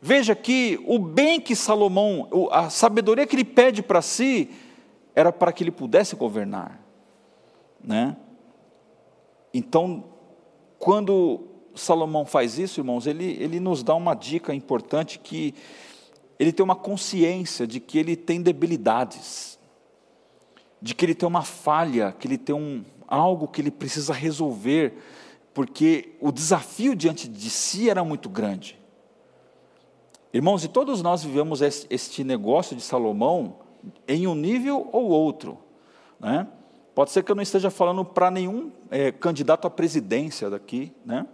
Veja 0.00 0.34
que 0.34 0.82
o 0.86 0.98
bem 0.98 1.38
que 1.38 1.54
Salomão, 1.54 2.26
a 2.50 2.70
sabedoria 2.70 3.26
que 3.26 3.36
ele 3.36 3.44
pede 3.44 3.82
para 3.82 4.00
si, 4.00 4.48
era 5.14 5.30
para 5.30 5.52
que 5.52 5.62
ele 5.62 5.70
pudesse 5.70 6.16
governar, 6.16 6.80
né? 7.84 8.16
Então, 9.52 10.04
quando 10.78 11.46
Salomão 11.74 12.24
faz 12.24 12.58
isso, 12.58 12.80
irmãos, 12.80 13.06
ele, 13.06 13.36
ele 13.42 13.60
nos 13.60 13.82
dá 13.82 13.94
uma 13.94 14.14
dica 14.14 14.54
importante 14.54 15.18
que 15.18 15.54
ele 16.38 16.50
tem 16.50 16.64
uma 16.64 16.76
consciência 16.76 17.66
de 17.66 17.78
que 17.78 17.98
ele 17.98 18.16
tem 18.16 18.40
debilidades, 18.40 19.58
de 20.80 20.94
que 20.94 21.04
ele 21.04 21.14
tem 21.14 21.28
uma 21.28 21.42
falha, 21.42 22.16
que 22.18 22.26
ele 22.26 22.38
tem 22.38 22.54
um, 22.54 22.82
algo 23.10 23.48
que 23.48 23.60
ele 23.60 23.70
precisa 23.70 24.12
resolver, 24.12 24.94
porque 25.52 26.16
o 26.20 26.30
desafio 26.30 26.94
diante 26.94 27.28
de 27.28 27.50
si 27.50 27.90
era 27.90 28.04
muito 28.04 28.28
grande. 28.28 28.78
Irmãos, 30.32 30.64
e 30.64 30.68
todos 30.68 31.02
nós 31.02 31.24
vivemos 31.24 31.60
este 31.60 32.22
negócio 32.22 32.76
de 32.76 32.82
Salomão 32.82 33.56
em 34.06 34.28
um 34.28 34.34
nível 34.34 34.88
ou 34.92 35.08
outro, 35.08 35.58
né? 36.20 36.46
Pode 36.94 37.10
ser 37.10 37.24
que 37.24 37.30
eu 37.32 37.36
não 37.36 37.42
esteja 37.42 37.70
falando 37.70 38.04
para 38.04 38.30
nenhum 38.30 38.70
é, 38.90 39.10
candidato 39.10 39.66
à 39.66 39.70
presidência 39.70 40.50
daqui, 40.50 40.92
né? 41.04 41.26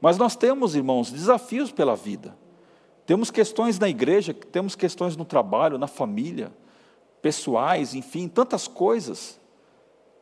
Mas 0.00 0.18
nós 0.18 0.36
temos, 0.36 0.76
irmãos, 0.76 1.10
desafios 1.10 1.72
pela 1.72 1.96
vida. 1.96 2.36
Temos 3.06 3.30
questões 3.30 3.78
na 3.78 3.88
igreja, 3.88 4.34
temos 4.34 4.74
questões 4.74 5.16
no 5.16 5.24
trabalho, 5.24 5.78
na 5.78 5.86
família, 5.86 6.52
pessoais, 7.22 7.94
enfim, 7.94 8.28
tantas 8.28 8.68
coisas. 8.68 9.40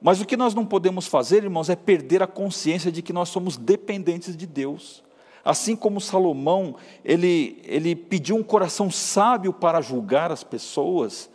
Mas 0.00 0.20
o 0.20 0.26
que 0.26 0.36
nós 0.36 0.54
não 0.54 0.66
podemos 0.66 1.06
fazer, 1.06 1.44
irmãos, 1.44 1.70
é 1.70 1.76
perder 1.76 2.22
a 2.22 2.26
consciência 2.26 2.92
de 2.92 3.00
que 3.02 3.12
nós 3.12 3.28
somos 3.28 3.56
dependentes 3.56 4.36
de 4.36 4.46
Deus. 4.46 5.02
Assim 5.44 5.76
como 5.76 6.00
Salomão, 6.00 6.76
ele, 7.04 7.60
ele 7.64 7.94
pediu 7.94 8.36
um 8.36 8.42
coração 8.42 8.90
sábio 8.90 9.52
para 9.52 9.80
julgar 9.80 10.32
as 10.32 10.42
pessoas, 10.42 11.30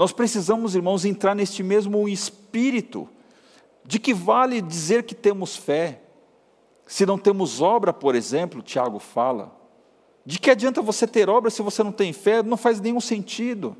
nós 0.00 0.12
precisamos, 0.12 0.74
irmãos, 0.74 1.04
entrar 1.04 1.34
neste 1.34 1.62
mesmo 1.62 2.08
espírito. 2.08 3.06
De 3.84 3.98
que 3.98 4.14
vale 4.14 4.62
dizer 4.62 5.02
que 5.02 5.14
temos 5.14 5.56
fé, 5.56 6.00
se 6.86 7.04
não 7.04 7.18
temos 7.18 7.60
obra, 7.60 7.92
por 7.92 8.14
exemplo, 8.14 8.62
Tiago 8.62 8.98
fala. 8.98 9.54
De 10.24 10.38
que 10.38 10.50
adianta 10.50 10.80
você 10.80 11.06
ter 11.06 11.28
obra 11.28 11.50
se 11.50 11.60
você 11.60 11.82
não 11.82 11.92
tem 11.92 12.14
fé? 12.14 12.42
Não 12.42 12.56
faz 12.56 12.80
nenhum 12.80 13.00
sentido. 13.00 13.76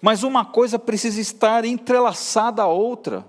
Mas 0.00 0.22
uma 0.22 0.44
coisa 0.44 0.78
precisa 0.78 1.20
estar 1.20 1.64
entrelaçada 1.64 2.62
à 2.62 2.66
outra. 2.66 3.24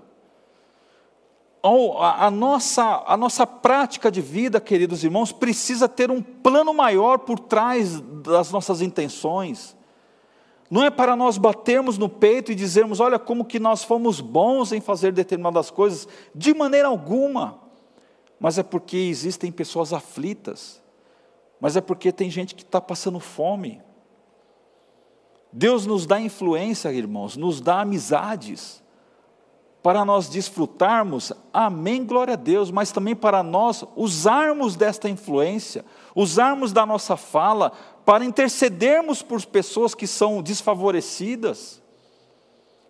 A, 1.62 2.30
nossa, 2.30 3.04
a 3.06 3.16
nossa 3.16 3.46
prática 3.46 4.10
de 4.10 4.22
vida, 4.22 4.60
queridos 4.60 5.04
irmãos, 5.04 5.30
precisa 5.30 5.86
ter 5.88 6.10
um 6.10 6.22
plano 6.22 6.72
maior 6.72 7.18
por 7.18 7.38
trás 7.38 8.00
das 8.00 8.50
nossas 8.50 8.80
intenções. 8.80 9.76
Não 10.70 10.84
é 10.84 10.90
para 10.90 11.16
nós 11.16 11.36
batermos 11.36 11.98
no 11.98 12.08
peito 12.08 12.50
e 12.50 12.54
dizermos, 12.54 13.00
olha 13.00 13.18
como 13.18 13.44
que 13.44 13.58
nós 13.58 13.84
fomos 13.84 14.20
bons 14.20 14.72
em 14.72 14.80
fazer 14.80 15.12
determinadas 15.12 15.70
coisas, 15.70 16.08
de 16.34 16.54
maneira 16.54 16.88
alguma. 16.88 17.58
Mas 18.38 18.56
é 18.56 18.62
porque 18.62 18.96
existem 18.96 19.52
pessoas 19.52 19.92
aflitas. 19.92 20.80
Mas 21.60 21.76
é 21.76 21.80
porque 21.82 22.10
tem 22.10 22.30
gente 22.30 22.54
que 22.54 22.62
está 22.62 22.80
passando 22.80 23.20
fome. 23.20 23.82
Deus 25.52 25.86
nos 25.86 26.06
dá 26.06 26.20
influência, 26.20 26.92
irmãos, 26.92 27.36
nos 27.36 27.60
dá 27.60 27.80
amizades. 27.80 28.80
para 29.82 30.04
nós 30.04 30.28
desfrutarmos, 30.28 31.32
amém, 31.52 32.04
glória 32.04 32.34
a 32.34 32.36
Deus, 32.36 32.70
mas 32.70 32.92
também 32.92 33.16
para 33.16 33.42
nós 33.42 33.82
usarmos 33.96 34.76
desta 34.76 35.08
influência, 35.08 35.84
usarmos 36.14 36.72
da 36.72 36.84
nossa 36.84 37.16
fala 37.16 37.72
para 38.04 38.24
intercedermos 38.24 39.22
por 39.22 39.44
pessoas 39.46 39.94
que 39.94 40.06
são 40.06 40.42
desfavorecidas. 40.42 41.80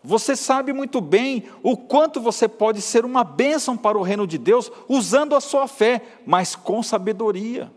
Você 0.03 0.35
sabe 0.35 0.73
muito 0.73 1.01
bem 1.01 1.45
o 1.63 1.77
quanto 1.77 2.21
você 2.21 2.49
pode 2.49 2.81
ser 2.81 3.05
uma 3.05 3.23
bênção 3.23 3.77
para 3.77 3.99
o 3.99 4.03
reino 4.03 4.27
de 4.27 4.39
Deus 4.39 4.73
usando 4.89 5.37
a 5.37 5.41
sua 5.41 5.69
fé, 5.69 6.03
mas 6.27 6.57
com 6.57 6.83
sabedoria. 6.83 7.71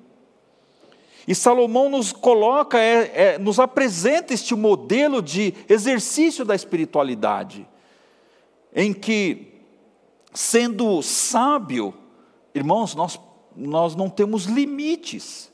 E 1.28 1.34
Salomão 1.34 1.90
nos 1.90 2.12
coloca, 2.12 2.78
é, 2.78 3.34
é, 3.34 3.38
nos 3.38 3.60
apresenta 3.60 4.34
este 4.34 4.56
modelo 4.56 5.22
de 5.22 5.54
exercício 5.70 6.44
da 6.44 6.54
espiritualidade 6.54 7.68
em 8.76 8.94
que, 8.94 9.54
sendo 10.34 11.02
sábio, 11.02 11.94
irmãos, 12.54 12.96
nós, 12.96 13.20
nós 13.56 13.96
não 13.96 14.10
temos 14.10 14.46
limites. 14.46 15.52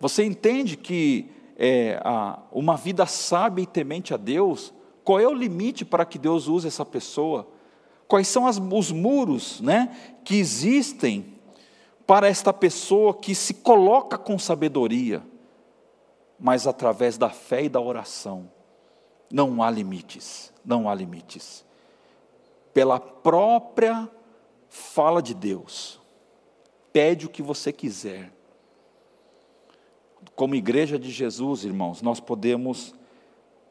Você 0.00 0.24
entende 0.24 0.76
que 0.76 1.28
é, 1.56 2.00
a, 2.04 2.38
uma 2.52 2.76
vida 2.76 3.04
sábia 3.04 3.64
e 3.64 3.66
temente 3.66 4.14
a 4.14 4.16
Deus, 4.16 4.72
qual 5.02 5.18
é 5.18 5.26
o 5.26 5.34
limite 5.34 5.84
para 5.84 6.06
que 6.06 6.18
Deus 6.18 6.46
use 6.46 6.68
essa 6.68 6.84
pessoa? 6.84 7.48
Quais 8.06 8.28
são 8.28 8.46
as, 8.46 8.58
os 8.58 8.92
muros 8.92 9.60
né, 9.60 9.94
que 10.24 10.36
existem 10.36 11.37
para 12.08 12.26
esta 12.26 12.54
pessoa 12.54 13.12
que 13.12 13.34
se 13.34 13.52
coloca 13.52 14.16
com 14.16 14.38
sabedoria, 14.38 15.22
mas 16.40 16.66
através 16.66 17.18
da 17.18 17.28
fé 17.28 17.64
e 17.64 17.68
da 17.68 17.82
oração? 17.82 18.50
Não 19.30 19.62
há 19.62 19.70
limites, 19.70 20.50
não 20.64 20.88
há 20.88 20.94
limites. 20.94 21.66
Pela 22.72 22.98
própria 22.98 24.10
fala 24.70 25.20
de 25.20 25.34
Deus, 25.34 26.00
pede 26.94 27.26
o 27.26 27.28
que 27.28 27.42
você 27.42 27.74
quiser. 27.74 28.32
Como 30.34 30.54
igreja 30.54 30.98
de 30.98 31.10
Jesus, 31.10 31.62
irmãos, 31.62 32.00
nós 32.00 32.20
podemos 32.20 32.94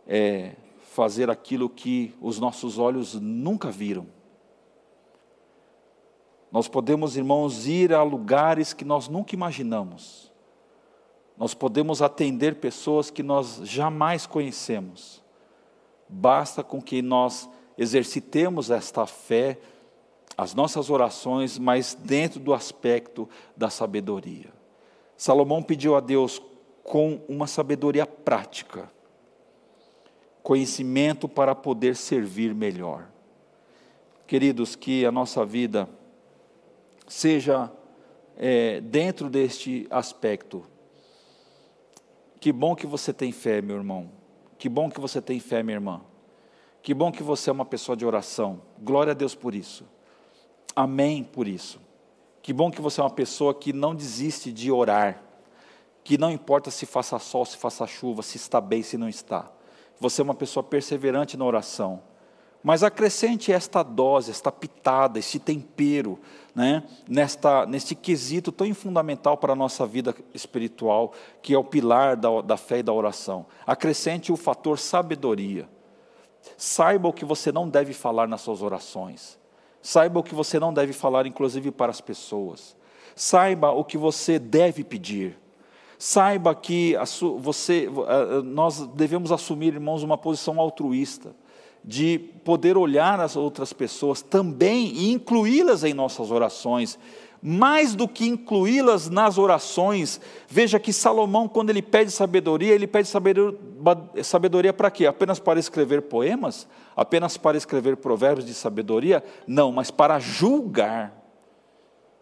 é, 0.06 0.56
fazer 0.92 1.32
aquilo 1.32 1.68
que 1.68 2.14
os 2.22 2.38
nossos 2.38 2.78
olhos 2.78 3.16
nunca 3.16 3.72
viram. 3.72 4.06
Nós 6.52 6.68
podemos, 6.68 7.18
irmãos, 7.18 7.68
ir 7.68 7.94
a 7.94 8.04
lugares 8.04 8.74
que 8.74 8.86
nós 8.86 9.08
nunca 9.08 9.36
imaginamos. 9.36 10.32
Nós 11.38 11.54
podemos 11.54 12.02
atender 12.02 12.56
pessoas 12.56 13.12
que 13.12 13.22
nós 13.22 13.62
jamais 13.64 14.26
conhecemos. 14.26 15.24
Basta 16.10 16.64
com 16.64 16.82
que 16.82 17.02
nós 17.02 17.50
exercitemos 17.78 18.72
esta 18.72 19.06
fé, 19.06 19.60
as 20.38 20.54
nossas 20.54 20.90
orações, 20.90 21.60
mas 21.60 21.94
dentro 21.94 22.40
do 22.40 22.54
aspecto 22.54 23.30
da 23.56 23.70
sabedoria. 23.70 24.52
Salomão 25.16 25.62
pediu 25.62 25.96
a 25.96 26.00
Deus 26.00 26.42
com 26.84 27.20
uma 27.28 27.48
sabedoria 27.48 28.06
prática, 28.06 28.90
conhecimento 30.42 31.28
para 31.28 31.54
poder 31.54 31.96
servir 31.96 32.56
melhor. 32.56 33.10
Queridos, 34.26 34.76
que 34.76 35.06
a 35.06 35.12
nossa 35.12 35.46
vida 35.46 35.90
seja 37.08 37.72
é, 38.36 38.82
dentro 38.82 39.30
deste 39.30 39.88
aspecto. 39.90 40.64
Que 42.40 42.52
bom 42.52 42.76
que 42.76 42.86
você 42.86 43.12
tem 43.12 43.32
fé, 43.32 43.62
meu 43.62 43.78
irmão. 43.78 44.12
Que 44.58 44.70
bom 44.70 44.90
que 44.90 45.00
você 45.00 45.22
tem 45.22 45.40
fé, 45.40 45.64
minha 45.64 45.76
irmã. 45.76 46.02
Que 46.82 46.94
bom 46.94 47.12
que 47.12 47.24
você 47.24 47.50
é 47.50 47.54
uma 47.54 47.66
pessoa 47.66 47.96
de 47.96 48.06
oração. 48.06 48.62
Glória 48.80 49.12
a 49.12 49.14
Deus 49.14 49.36
por 49.36 49.56
isso. 49.56 49.86
Amém 50.76 51.24
por 51.24 51.48
isso. 51.48 51.80
Que 52.42 52.54
bom 52.54 52.72
que 52.72 52.82
você 52.82 53.02
é 53.02 53.04
uma 53.04 53.10
pessoa 53.10 53.54
que 53.54 53.74
não 53.74 53.96
desiste 53.96 54.52
de 54.52 54.72
orar. 54.72 55.22
Que 56.04 56.18
não 56.18 56.32
importa 56.32 56.72
se 56.72 56.86
faça 56.86 57.20
sol, 57.20 57.46
se 57.46 57.58
faça 57.58 57.86
chuva, 57.86 58.22
se 58.22 58.38
está 58.38 58.62
bem, 58.62 58.82
se 58.82 58.98
não 58.98 59.10
está. 59.10 59.52
Você 60.00 60.22
é 60.22 60.24
uma 60.24 60.36
pessoa 60.36 60.64
perseverante 60.64 61.36
na 61.36 61.44
oração. 61.44 62.02
Mas 62.68 62.84
acrescente 62.84 63.50
esta 63.50 63.82
dose, 63.82 64.30
esta 64.30 64.52
pitada, 64.52 65.18
este 65.18 65.40
tempero, 65.40 66.20
né, 66.54 66.84
nesta, 67.08 67.66
neste 67.66 67.96
quesito 67.96 68.52
tão 68.52 68.76
fundamental 68.76 69.38
para 69.38 69.54
a 69.54 69.56
nossa 69.56 69.86
vida 69.88 70.14
espiritual, 70.34 71.14
que 71.42 71.54
é 71.54 71.58
o 71.58 71.64
pilar 71.64 72.18
da, 72.18 72.42
da 72.42 72.58
fé 72.58 72.80
e 72.80 72.84
da 72.84 72.92
oração. 72.92 73.46
Acrescente 73.66 74.34
o 74.34 74.36
fator 74.36 74.78
sabedoria. 74.78 75.70
Saiba 76.58 77.08
o 77.08 77.14
que 77.14 77.24
você 77.24 77.54
não 77.54 77.70
deve 77.70 77.94
falar 77.94 78.28
nas 78.28 78.42
suas 78.42 78.62
orações. 78.62 79.40
Saiba 79.82 80.20
o 80.20 80.24
que 80.24 80.36
você 80.36 80.60
não 80.60 80.74
deve 80.74 80.92
falar, 80.92 81.26
inclusive 81.26 81.72
para 81.72 81.90
as 81.90 82.02
pessoas. 82.02 82.76
Saiba 83.16 83.72
o 83.72 83.86
que 83.86 83.98
você 83.98 84.38
deve 84.38 84.84
pedir. 84.84 85.40
Saiba 85.98 86.54
que 86.54 86.98
você, 87.40 87.90
nós 88.44 88.86
devemos 88.88 89.32
assumir, 89.32 89.74
irmãos, 89.74 90.04
uma 90.04 90.18
posição 90.18 90.60
altruísta 90.60 91.34
de 91.84 92.20
poder 92.44 92.78
olhar 92.78 93.20
as 93.20 93.36
outras 93.36 93.72
pessoas 93.72 94.22
também 94.22 94.88
e 94.88 95.12
incluí-las 95.12 95.84
em 95.84 95.94
nossas 95.94 96.32
orações. 96.32 97.00
Mais 97.42 97.94
do 97.94 98.08
que 98.08 98.28
incluí-las 98.28 99.10
nas 99.10 99.38
orações, 99.38 100.20
veja 100.48 100.80
que 100.80 100.92
Salomão, 100.92 101.48
quando 101.48 101.70
ele 101.70 101.84
pede 101.84 102.12
sabedoria, 102.12 102.74
ele 102.74 102.88
pede 102.88 103.08
sabedoria 104.24 104.74
para 104.74 104.90
quê? 104.90 105.06
Apenas 105.06 105.40
para 105.40 105.60
escrever 105.60 106.02
poemas? 106.02 106.68
Apenas 106.96 107.38
para 107.38 107.56
escrever 107.56 107.98
provérbios 107.98 108.46
de 108.46 108.56
sabedoria? 108.56 109.24
Não, 109.46 109.72
mas 109.72 109.92
para 109.92 110.20
julgar. 110.20 111.16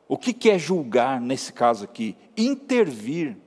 O 0.08 0.18
que 0.18 0.50
é 0.50 0.60
julgar 0.60 1.20
nesse 1.22 1.54
caso 1.54 1.86
aqui? 1.86 2.16
Intervir, 2.36 3.38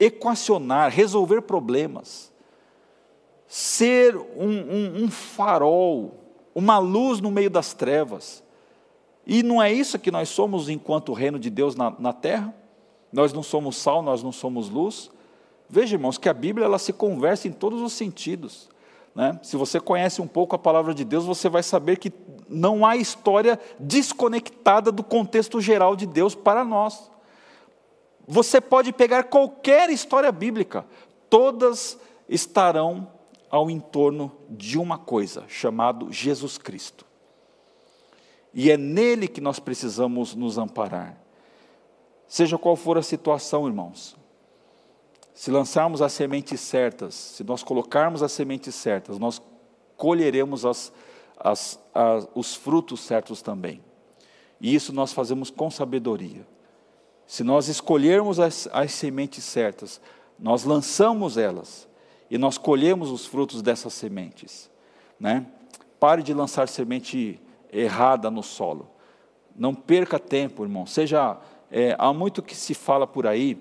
equacionar, 0.00 0.90
resolver 0.90 1.42
problemas 1.42 2.33
ser 3.56 4.16
um, 4.16 4.48
um, 4.48 5.04
um 5.04 5.08
farol, 5.08 6.16
uma 6.52 6.78
luz 6.78 7.20
no 7.20 7.30
meio 7.30 7.48
das 7.48 7.72
trevas. 7.72 8.42
E 9.24 9.44
não 9.44 9.62
é 9.62 9.72
isso 9.72 9.96
que 9.96 10.10
nós 10.10 10.28
somos 10.28 10.68
enquanto 10.68 11.12
reino 11.12 11.38
de 11.38 11.50
Deus 11.50 11.76
na, 11.76 11.94
na 11.96 12.12
terra? 12.12 12.52
Nós 13.12 13.32
não 13.32 13.44
somos 13.44 13.76
sal, 13.76 14.02
nós 14.02 14.24
não 14.24 14.32
somos 14.32 14.68
luz. 14.68 15.08
Veja, 15.70 15.94
irmãos, 15.94 16.18
que 16.18 16.28
a 16.28 16.34
Bíblia 16.34 16.64
ela 16.64 16.80
se 16.80 16.92
conversa 16.92 17.46
em 17.46 17.52
todos 17.52 17.80
os 17.80 17.92
sentidos. 17.92 18.68
Né? 19.14 19.38
Se 19.40 19.56
você 19.56 19.78
conhece 19.78 20.20
um 20.20 20.26
pouco 20.26 20.56
a 20.56 20.58
palavra 20.58 20.92
de 20.92 21.04
Deus, 21.04 21.24
você 21.24 21.48
vai 21.48 21.62
saber 21.62 21.98
que 21.98 22.12
não 22.48 22.84
há 22.84 22.96
história 22.96 23.56
desconectada 23.78 24.90
do 24.90 25.04
contexto 25.04 25.60
geral 25.60 25.94
de 25.94 26.06
Deus 26.06 26.34
para 26.34 26.64
nós. 26.64 27.08
Você 28.26 28.60
pode 28.60 28.92
pegar 28.92 29.22
qualquer 29.22 29.90
história 29.90 30.32
bíblica, 30.32 30.84
todas 31.30 31.96
estarão 32.28 33.13
ao 33.54 33.70
entorno 33.70 34.32
de 34.50 34.76
uma 34.76 34.98
coisa, 34.98 35.44
chamado 35.46 36.10
Jesus 36.10 36.58
Cristo. 36.58 37.06
E 38.52 38.68
é 38.68 38.76
nele 38.76 39.28
que 39.28 39.40
nós 39.40 39.60
precisamos 39.60 40.34
nos 40.34 40.58
amparar. 40.58 41.16
Seja 42.26 42.58
qual 42.58 42.74
for 42.74 42.98
a 42.98 43.02
situação, 43.02 43.68
irmãos, 43.68 44.16
se 45.32 45.52
lançarmos 45.52 46.02
as 46.02 46.12
sementes 46.12 46.60
certas, 46.60 47.14
se 47.14 47.44
nós 47.44 47.62
colocarmos 47.62 48.24
as 48.24 48.32
sementes 48.32 48.74
certas, 48.74 49.20
nós 49.20 49.40
colheremos 49.96 50.64
as, 50.66 50.92
as, 51.38 51.78
as, 51.94 52.26
os 52.34 52.56
frutos 52.56 53.02
certos 53.02 53.40
também. 53.40 53.80
E 54.60 54.74
isso 54.74 54.92
nós 54.92 55.12
fazemos 55.12 55.48
com 55.48 55.70
sabedoria. 55.70 56.44
Se 57.24 57.44
nós 57.44 57.68
escolhermos 57.68 58.40
as, 58.40 58.68
as 58.72 58.90
sementes 58.90 59.44
certas, 59.44 60.00
nós 60.40 60.64
lançamos 60.64 61.38
elas, 61.38 61.86
e 62.30 62.38
nós 62.38 62.58
colhemos 62.58 63.10
os 63.10 63.26
frutos 63.26 63.62
dessas 63.62 63.92
sementes. 63.92 64.70
Né? 65.18 65.46
Pare 66.00 66.22
de 66.22 66.34
lançar 66.34 66.68
semente 66.68 67.40
errada 67.72 68.30
no 68.30 68.42
solo. 68.42 68.88
Não 69.54 69.74
perca 69.74 70.18
tempo, 70.18 70.64
irmão. 70.64 70.86
Seja, 70.86 71.38
é, 71.70 71.94
há 71.98 72.12
muito 72.12 72.42
que 72.42 72.56
se 72.56 72.74
fala 72.74 73.06
por 73.06 73.26
aí, 73.26 73.60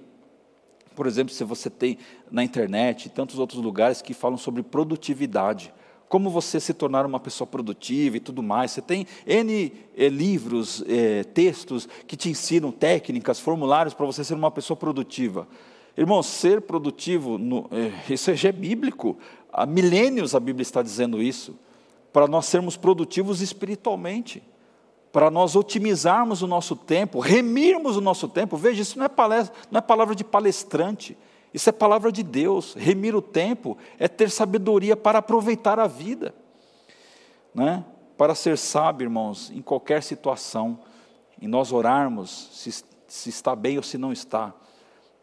por 0.96 1.08
exemplo, 1.08 1.34
se 1.34 1.44
você 1.44 1.70
tem 1.70 1.98
na 2.32 2.44
internet 2.44 3.06
e 3.06 3.10
tantos 3.10 3.40
outros 3.40 3.62
lugares 3.62 4.02
que 4.02 4.14
falam 4.14 4.38
sobre 4.38 4.62
produtividade, 4.62 5.74
como 6.14 6.30
você 6.30 6.60
se 6.60 6.76
tornar 6.76 7.08
uma 7.08 7.20
pessoa 7.20 7.48
produtiva 7.48 8.18
e 8.18 8.20
tudo 8.20 8.44
mais. 8.44 8.70
Você 8.70 8.84
tem 8.84 9.08
N 9.26 9.74
é, 9.98 10.08
livros, 10.10 10.84
é, 10.88 11.24
textos 11.24 11.90
que 12.06 12.16
te 12.16 12.30
ensinam 12.30 12.72
técnicas, 12.72 13.40
formulários 13.40 13.96
para 13.96 14.06
você 14.06 14.24
ser 14.24 14.36
uma 14.36 14.52
pessoa 14.52 14.78
produtiva. 14.78 15.48
Irmão, 15.96 16.24
ser 16.24 16.62
produtivo, 16.62 17.38
no, 17.38 17.70
é, 17.72 18.12
isso 18.12 18.34
já 18.36 18.50
é 18.50 18.52
bíblico. 18.52 19.18
Há 19.52 19.66
milênios 19.66 20.34
a 20.34 20.40
Bíblia 20.40 20.64
está 20.64 20.82
dizendo 20.82 21.22
isso. 21.22 21.56
Para 22.12 22.28
nós 22.28 22.46
sermos 22.46 22.76
produtivos 22.78 23.42
espiritualmente. 23.42 24.44
Para 25.12 25.30
nós 25.30 25.56
otimizarmos 25.56 26.42
o 26.42 26.48
nosso 26.48 26.76
tempo, 26.76 27.20
remirmos 27.20 27.96
o 27.96 28.02
nosso 28.02 28.28
tempo. 28.28 28.58
Veja, 28.58 28.82
isso 28.82 28.98
não 28.98 29.06
é, 29.06 29.10
palestra, 29.10 29.56
não 29.70 29.78
é 29.78 29.82
palavra 29.82 30.16
de 30.16 30.24
palestrante. 30.24 31.16
Isso 31.54 31.70
é 31.70 31.72
palavra 31.72 32.12
de 32.12 32.24
Deus. 32.24 32.74
Remir 32.74 33.16
o 33.16 33.22
tempo 33.22 33.78
é 34.00 34.08
ter 34.08 34.32
sabedoria 34.32 34.98
para 34.98 35.20
aproveitar 35.20 35.80
a 35.80 35.86
vida. 35.86 36.34
Né? 37.54 37.86
para 38.18 38.36
ser 38.36 38.58
sábio, 38.58 39.06
irmãos, 39.06 39.52
em 39.52 39.62
qualquer 39.62 40.04
situação, 40.04 40.80
e 41.42 41.48
nós 41.48 41.72
orarmos 41.72 42.50
se, 42.54 42.86
se 43.08 43.30
está 43.30 43.56
bem 43.56 43.78
ou 43.78 43.84
se 43.84 43.98
não 43.98 44.14
está. 44.14 44.54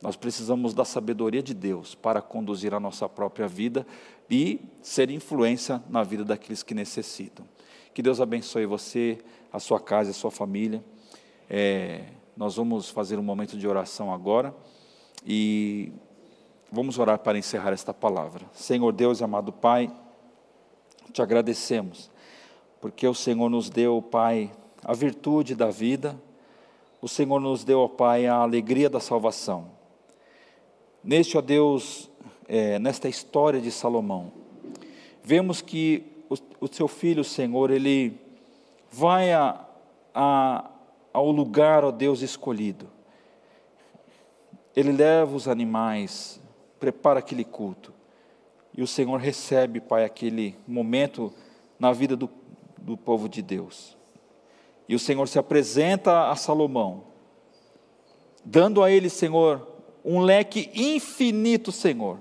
Nós 0.03 0.17
precisamos 0.17 0.73
da 0.73 0.85
sabedoria 0.85 1.43
de 1.43 1.53
Deus 1.53 1.95
para 1.95 2.23
conduzir 2.23 2.73
a 2.73 2.81
nossa 2.81 3.09
própria 3.09 3.47
vida 3.47 3.87
e 4.31 4.61
ser 4.81 5.11
influência 5.11 5.83
na 5.91 6.03
vida 6.03 6.25
daqueles 6.25 6.63
que 6.63 6.75
necessitam. 6.75 7.47
Que 7.93 8.03
Deus 8.03 8.21
abençoe 8.21 8.65
você, 8.65 9.19
a 9.53 9.59
sua 9.59 9.79
casa, 9.79 10.11
a 10.11 10.15
sua 10.15 10.31
família. 10.31 10.83
É, 11.51 12.05
nós 12.37 12.57
vamos 12.57 12.89
fazer 12.89 13.19
um 13.19 13.23
momento 13.23 13.59
de 13.59 13.69
oração 13.69 14.13
agora 14.13 14.55
e 15.27 15.93
vamos 16.73 16.99
orar 16.99 17.19
para 17.19 17.37
encerrar 17.37 17.73
esta 17.73 17.93
palavra. 17.93 18.47
Senhor 18.55 18.93
Deus, 18.93 19.21
amado 19.21 19.53
Pai, 19.53 19.93
te 21.13 21.21
agradecemos, 21.21 22.11
porque 22.81 23.07
o 23.07 23.15
Senhor 23.15 23.51
nos 23.51 23.69
deu, 23.69 24.01
Pai, 24.01 24.51
a 24.83 24.95
virtude 24.95 25.55
da 25.55 25.71
vida, 25.71 26.19
o 27.03 27.09
Senhor 27.09 27.41
nos 27.41 27.65
deu, 27.65 27.87
Pai, 27.89 28.27
a 28.27 28.37
alegria 28.37 28.89
da 28.89 29.01
salvação. 29.01 29.80
Neste, 31.03 31.39
ó 31.39 31.41
Deus, 31.41 32.11
é, 32.47 32.79
nesta 32.79 33.09
história 33.09 33.61
de 33.61 33.71
Salomão, 33.71 34.33
vemos 35.23 35.63
que 35.63 36.05
o, 36.29 36.67
o 36.67 36.69
seu 36.73 36.87
filho, 36.87 37.25
Senhor, 37.25 37.71
ele 37.71 38.21
vai 38.91 39.33
a, 39.33 39.65
a, 40.15 40.71
ao 41.13 41.31
lugar, 41.31 41.85
ó 41.85 41.91
Deus, 41.91 42.21
escolhido. 42.21 42.89
Ele 44.77 44.93
leva 44.93 45.35
os 45.35 45.49
animais, 45.49 46.41
prepara 46.79 47.19
aquele 47.19 47.45
culto. 47.45 47.93
E 48.77 48.83
o 48.83 48.87
Senhor 48.87 49.19
recebe, 49.19 49.81
Pai, 49.81 50.05
aquele 50.05 50.57
momento 50.67 51.33
na 51.79 51.93
vida 51.93 52.17
do, 52.17 52.31
do 52.79 52.97
povo 52.97 53.29
de 53.29 53.43
Deus. 53.43 53.97
E 54.89 54.95
o 54.95 54.99
Senhor 54.99 55.27
se 55.29 55.39
apresenta 55.39 56.31
a 56.31 56.37
Salomão, 56.37 57.05
dando 58.45 58.83
a 58.83 58.91
ele, 58.91 59.09
Senhor, 59.09 59.70
um 60.05 60.21
leque 60.21 60.71
infinito, 60.75 61.71
Senhor, 61.71 62.19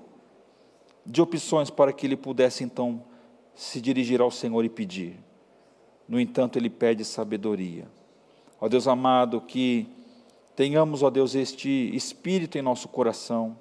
de 1.05 1.21
opções 1.21 1.69
para 1.69 1.93
que 1.93 2.05
ele 2.05 2.15
pudesse 2.15 2.63
então 2.63 3.03
se 3.55 3.81
dirigir 3.81 4.21
ao 4.21 4.31
Senhor 4.31 4.63
e 4.63 4.69
pedir. 4.69 5.19
No 6.07 6.19
entanto, 6.19 6.57
ele 6.57 6.69
pede 6.69 7.03
sabedoria. 7.05 7.87
Ó 8.59 8.67
Deus 8.67 8.87
amado, 8.87 9.41
que 9.41 9.87
tenhamos, 10.55 11.03
ó 11.03 11.09
Deus, 11.09 11.35
este 11.35 11.95
espírito 11.95 12.57
em 12.57 12.61
nosso 12.61 12.87
coração, 12.87 13.57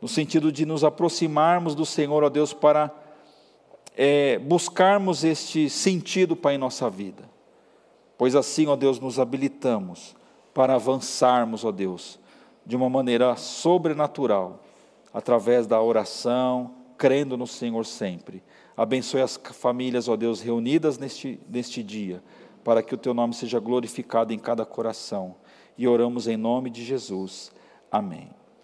no 0.00 0.06
sentido 0.06 0.52
de 0.52 0.64
nos 0.64 0.84
aproximarmos 0.84 1.74
do 1.74 1.84
Senhor, 1.86 2.22
ó 2.22 2.28
Deus, 2.28 2.52
para 2.52 2.94
é, 3.96 4.38
buscarmos 4.38 5.24
este 5.24 5.68
sentido, 5.70 6.36
Pai, 6.36 6.54
em 6.54 6.58
nossa 6.58 6.88
vida. 6.88 7.28
Pois 8.18 8.34
assim, 8.34 8.66
ó 8.66 8.76
Deus, 8.76 9.00
nos 9.00 9.18
habilitamos 9.18 10.14
para 10.54 10.74
avançarmos, 10.74 11.64
ó 11.64 11.72
Deus, 11.72 12.18
de 12.66 12.74
uma 12.74 12.90
maneira 12.90 13.36
sobrenatural, 13.36 14.62
através 15.14 15.66
da 15.66 15.80
oração, 15.80 16.74
crendo 16.98 17.36
no 17.36 17.46
Senhor 17.46 17.86
sempre. 17.86 18.42
Abençoe 18.76 19.22
as 19.22 19.40
famílias, 19.52 20.08
ó 20.08 20.16
Deus, 20.16 20.40
reunidas 20.40 20.98
neste, 20.98 21.40
neste 21.48 21.82
dia, 21.82 22.22
para 22.64 22.82
que 22.82 22.94
o 22.94 22.98
teu 22.98 23.14
nome 23.14 23.32
seja 23.32 23.60
glorificado 23.60 24.32
em 24.32 24.38
cada 24.38 24.66
coração. 24.66 25.36
E 25.78 25.86
oramos 25.86 26.26
em 26.26 26.36
nome 26.36 26.68
de 26.68 26.84
Jesus. 26.84 27.52
Amém. 27.90 28.30